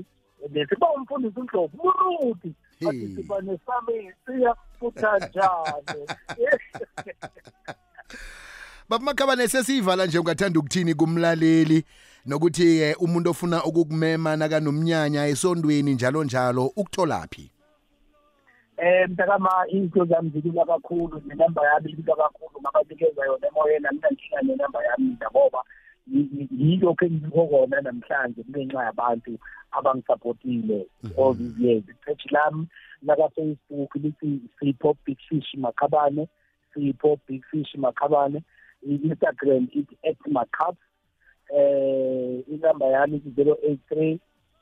bese 0.48 0.76
ba 0.76 0.88
umfundisi 0.98 1.40
undlovu 1.40 1.78
muruti 1.84 2.54
athi 2.88 3.16
siba 3.16 3.42
nesami 3.42 4.14
siya 4.26 4.56
futhanjani 4.80 6.02
baba 8.90 9.06
makhabane 9.06 9.48
sesiyivala 9.48 10.06
nje 10.06 10.20
ungathanda 10.20 10.60
ukuthini 10.60 10.94
kumlaleli? 10.94 11.86
Nokuthi 12.26 12.82
eh, 12.82 13.02
umuntu 13.02 13.30
ofuna 13.30 13.64
ukukumema 13.64 14.36
nakanomnyanya 14.36 15.26
esondweni 15.26 15.94
njalo 15.94 16.24
njalo 16.24 16.66
ukutholaphi? 16.66 17.52
Eh 18.78 19.10
mntakama 19.10 19.68
into 19.68 20.06
zami 20.06 20.30
zilula 20.30 20.66
kakhulu 20.66 21.22
nenamba 21.28 21.62
yami 21.66 21.92
ilula 21.92 22.16
kakhulu 22.16 22.62
ngabanikeza 22.62 23.26
yona 23.26 23.48
emoyeni 23.48 23.88
anginankinga 23.88 24.42
nenamba 24.42 24.84
yami 24.84 25.04
mina 25.04 25.28
ngoba 25.32 25.64
yi- 26.12 26.30
yi- 26.38 26.50
yilokhu 26.52 27.06
engikho 27.06 27.48
kona 27.48 27.82
namhlanje 27.82 28.44
kungenxa 28.44 28.84
yabantu 28.86 29.38
abangisapotile 29.72 30.86
all 31.18 31.34
these 31.34 31.58
years. 31.60 31.84
Ichechi 31.90 32.30
lami 32.32 32.68
laka-facebook 33.06 33.96
lithi 33.96 34.40
sipho 34.60 34.96
big 35.06 35.18
fish 35.30 35.56
makhabane. 35.58 36.28
Sipho 36.74 37.18
big 37.28 37.44
fish 37.52 37.76
makhabane. 37.78 38.44
I-instagram 38.88 39.68
ithi 39.74 39.98
at 40.10 40.18
macap 40.32 40.76
eh 41.56 42.44
inamba 42.54 42.86
yami 42.86 43.18
ithi 43.18 43.32
zero 43.36 43.58
eight 43.64 43.80
three 43.90 44.20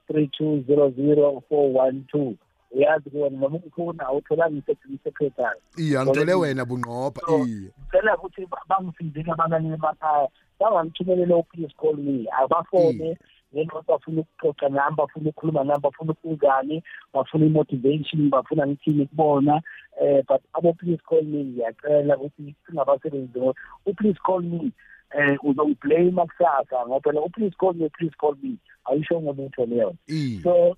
three 0.07 0.27
two 0.37 0.63
zero 0.67 0.91
zero 0.91 1.43
four 1.49 1.71
one 1.73 2.05
two. 2.11 2.35
Uyazi 2.71 3.09
kuwona 3.09 3.37
noma 3.37 3.59
ufuna 3.67 4.05
awutholanga 4.05 4.55
ngisesekretary 4.55 5.59
iye 5.77 5.99
angicele 5.99 6.33
wena 6.33 6.65
bunqopha. 6.65 7.21
Iye. 7.47 7.71
ngicela 7.87 8.17
ukuthi 8.17 8.45
ba- 8.45 8.63
bangisizile 8.69 9.31
abanani 9.31 9.73
emakhaya 9.73 10.27
bangangithumelela 10.59 11.37
uplease 11.37 11.75
call 11.77 11.97
me 11.97 12.25
abafone 12.41 13.17
ngento 13.53 13.83
bafuna 13.87 14.21
ukuxoxa 14.21 14.69
nami 14.69 14.95
bafuna 14.95 15.29
ukukhuluma 15.29 15.63
nami 15.63 15.81
bafuna 15.81 16.11
ukuzani 16.11 16.83
bafuna 17.13 17.45
i-motivation 17.45 18.29
bafuna 18.29 18.67
ngithini 18.67 19.05
kubona 19.05 19.61
eh 20.01 20.23
but 20.27 20.41
abo 20.53 20.73
please 20.73 21.01
call 21.09 21.23
me 21.23 21.43
ngiyacela 21.43 22.17
ukuthi 22.17 22.55
singabasebenzi 22.65 23.39
ngo 23.39 23.55
uplease 23.85 24.19
call 24.25 24.41
me 24.41 24.71
eh 25.17 25.37
uzongiblame 25.43 26.25
kusasa 26.25 26.85
ngoba 26.87 26.99
phela 26.99 27.21
uplease 27.21 27.57
call 27.57 27.73
me 27.73 27.89
please 27.89 28.15
call 28.17 28.35
me 28.43 28.57
ayisho 28.85 29.21
ngolutho 29.21 29.65
leyo 29.65 29.95
so 30.43 30.77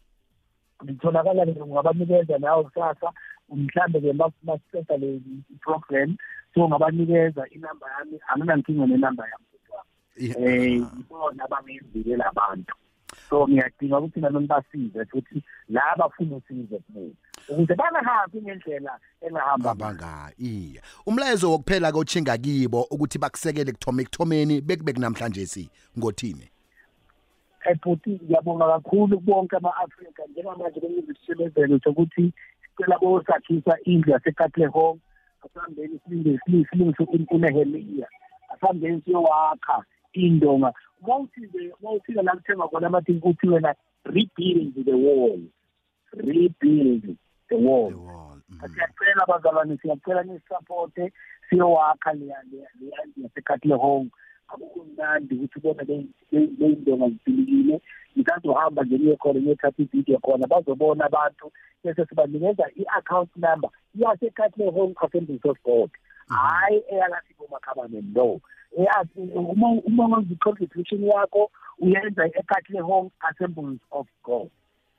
ngitholakala 0.83 1.45
ke 1.45 1.65
ngabanikeza 1.65 2.37
nawe 2.37 2.63
kusasa 2.63 3.11
mhlambe-ke 3.49 4.13
masiceda 4.43 4.97
le 4.97 5.21
program 5.61 6.17
so 6.53 6.67
ngabanikeza 6.67 7.49
inamba 7.49 7.87
yami 7.97 8.19
anginankinga 8.27 8.85
nenamba 8.87 9.23
yami. 9.27 9.48
Eh 10.17 10.81
ibona 10.99 11.43
abangenzile 11.43 12.23
abantu 12.23 12.73
so 13.29 13.47
ngiyadinga 13.47 13.97
ukuthi 13.97 14.19
nami 14.19 14.39
ngibasize 14.39 15.05
futhi 15.05 15.43
la 15.69 15.95
bafuna 15.97 16.35
usizo 16.35 16.77
kubo 16.77 17.11
ukuze 17.49 17.75
bangahambi 17.75 18.41
ngendlela 18.41 18.99
engahamba 19.21 19.75
banga 19.75 20.31
iya 20.37 20.81
umlayezo 21.05 21.51
wokuphela 21.51 21.91
kochinga 21.91 22.37
kibo 22.37 22.81
ukuthi 22.91 23.17
bakusekele 23.19 23.71
kuthoma 23.71 24.01
ekuthomeni 24.01 24.61
bekube 24.61 24.93
namhlanje 24.93 25.45
si 25.45 25.69
ngothini? 25.97 26.47
Ebhuti 27.69 28.09
ngiyabonga 28.23 28.65
kakhulu 28.67 29.19
bonke 29.19 29.55
ama-afrika 29.57 30.23
njengamanje 30.31 30.79
bengizisebenzele 30.79 31.79
sokuthi 31.83 32.33
sicela 32.63 32.97
bosakhisa 33.01 33.73
indlu 33.83 34.11
yasekatlehong 34.11 34.99
asihambeni 35.43 35.99
silungise 36.05 37.03
unehemiya 37.31 38.07
asihambeni 38.49 39.01
siyowakha. 39.01 39.85
Indonga. 40.13 40.73
Uma 41.01 41.27
mawufika 41.81 42.21
la 42.21 42.35
kuthengwa 42.35 42.69
khona 42.69 42.87
amathini 42.87 43.19
kuthi 43.19 43.47
wena 43.47 43.75
rebuild 44.05 44.85
the 44.85 44.93
wall. 44.93 45.39
Rebuild 46.13 47.17
the 47.49 47.55
wall. 47.55 47.93
Siyacela 48.49 49.25
bazalwane 49.27 49.77
siyacela 49.77 50.23
nisisapote 50.23 51.13
siyowakha 51.49 52.13
ndlu 52.13 52.65
yasekatlehong 53.17 54.07
akumnandi 54.47 55.35
ukuthi 55.35 55.59
ubona 55.59 55.83
leyindonga 56.31 57.09
zifilikile 57.09 57.81
ngisazohamba 58.17 58.83
nje 58.83 58.97
niye 58.97 59.15
khona 59.15 59.39
ngiyothatha 59.39 59.83
ividiyo 59.83 60.19
khona 60.19 60.47
bazobona 60.47 61.05
abantu. 61.05 61.51
Bese 61.83 62.05
sibanikeza 62.05 62.65
i-account 62.75 63.29
number 63.35 63.69
yasekhathile 63.95 64.71
home 64.71 64.95
assembly 65.01 65.39
of 65.43 65.57
hhayi 66.29 66.83
eyalasibo 66.91 67.47
makhabane 67.51 68.01
no. 68.15 68.41
Eyathi 68.77 69.21
uma 69.35 70.07
wenza 70.07 70.33
i-contribution 70.33 71.03
yakho 71.03 71.51
uyenza 71.79 72.25
ekhathile 72.25 72.81
home 72.81 73.11
assemblies 73.19 73.79
of 73.91 74.07
god. 74.23 74.49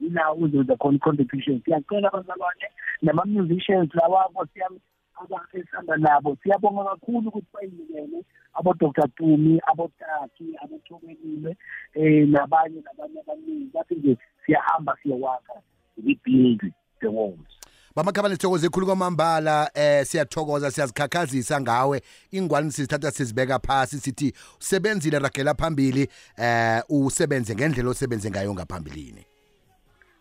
Ila 0.01 0.33
uzenza 0.35 0.77
khona 0.77 0.97
i-contribution. 0.97 1.63
Siyacela 1.65 2.09
abazalwane 2.09 2.69
nama-musicians 3.03 3.95
lawabo 3.95 4.47
abasihamba 5.21 5.97
nabo. 5.97 6.37
Siyabonga 6.43 6.85
kakhulu 6.85 7.29
ukuthi 7.29 7.47
bayinikele 7.55 8.25
abodr 8.55 9.09
tumi 9.17 9.61
abotaki 9.67 10.57
abothomelile 10.63 11.57
um 11.97 12.31
nabanye 12.33 12.83
nabanye 12.83 13.21
abaningi. 13.21 13.71
Bathi 13.75 13.95
nje 13.95 14.17
siyahamba 14.47 14.97
siyowakha 15.03 15.63
rebuild 16.05 16.73
the 17.01 17.09
walls 17.09 17.60
bamakhabane 17.97 18.35
sithokoze 18.35 18.67
ekhulu 18.67 18.87
kwamambala 18.87 19.71
eh 19.75 20.05
siyathokoza 20.07 20.71
siyazikhakhazisa 20.71 21.61
ngawe. 21.61 22.03
Ingwani 22.31 22.73
sizithatha 22.73 23.11
sizibeka 23.11 23.59
phasi 23.59 24.01
sithi 24.01 24.33
usebenzile 24.61 25.19
ragela 25.19 25.55
phambili 25.55 26.09
eh 26.39 26.83
usebenze 26.89 27.55
ngendlela 27.55 27.91
osebenze 27.91 28.31
ngayo 28.31 28.55
ngaphambilini. 28.55 29.27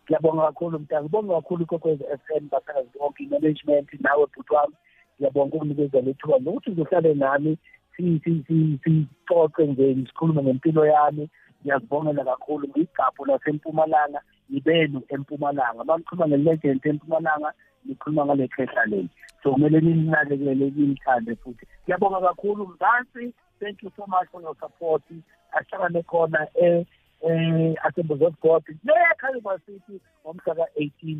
Ngiyabonga 0.05 0.45
kakhulu 0.45 0.80
mntana 0.80 1.01
ngibonga 1.01 1.36
kakhulu 1.36 1.63
ikokwez 1.63 1.99
f 2.01 2.22
m 2.41 2.49
basakazi 2.51 2.89
bonke 2.99 3.24
i-management 3.24 3.89
nawe 3.99 4.26
bhuti 4.36 4.53
wami. 4.53 4.76
Ngiyabonga 5.20 5.55
ukunikeza 5.55 6.01
lethuba 6.01 6.39
nokuthi 6.39 6.72
uzohlale 6.72 7.13
nami 7.13 7.57
sixoxe 7.95 9.67
nje 9.67 9.95
sikhulume 10.07 10.43
ngempilo 10.43 10.86
yami. 10.86 11.30
Ngiyazibongela 11.62 12.24
kakhulu 12.26 12.68
ngiyigabhu 12.68 13.26
lasempumalanga 13.26 14.22
yibenu 14.49 15.01
empumalanga. 15.10 15.84
Banikhuluma 15.84 16.28
nge-legend 16.28 16.82
empumalanga 16.86 17.53
nikhuluma 17.86 18.26
ngale 18.26 18.47
khehla 18.47 18.86
leli 18.86 19.10
so 19.43 19.53
kumele 19.53 19.82
nininakekele 19.82 20.70
nimthande 20.76 21.36
futhi. 21.36 21.66
Ngiyabonga 21.84 22.22
kakhulu 22.22 22.68
mzansi. 22.68 23.34
Thank 23.60 23.84
you 23.84 23.91
so 23.97 24.05
much 24.07 24.28
for 24.32 24.41
your 24.41 24.55
support. 24.60 25.03
Asihlangane 25.51 26.03
khona 26.03 26.47
eh 26.55 26.86
eh 27.22 27.76
assemblies 27.84 28.22
of 28.22 28.39
god 28.41 28.64
nekhaliba 28.84 29.60
city 29.66 30.01
ngomhla 30.24 30.55
ka-18 30.55 31.18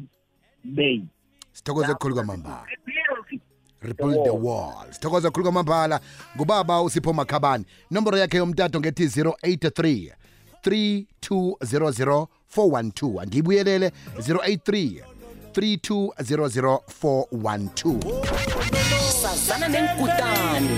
may. 0.64 1.04
Sithokoze 1.52 1.92
ekhulu 1.92 2.16
kwamambala. 2.16 2.66
rebuild 3.82 4.26
the 4.26 4.34
wall 4.34 4.86
sithokoza 4.92 5.32
khulu 5.32 5.44
kwamambala. 5.44 6.00
Ngubaba 6.36 6.82
usipho 6.82 7.14
makhabani 7.14 7.66
inomboro 7.92 8.18
yakhe 8.18 8.38
yomtato 8.38 8.80
ngethi 8.80 9.06
083 9.06 10.14
3200 10.64 12.28
412 12.55 13.22
andiyibuyelele 13.22 13.91
083 14.18 15.03
3200 15.53 16.80
412 17.01 19.12
sazana 19.22 19.68
nenkutani 19.68 20.70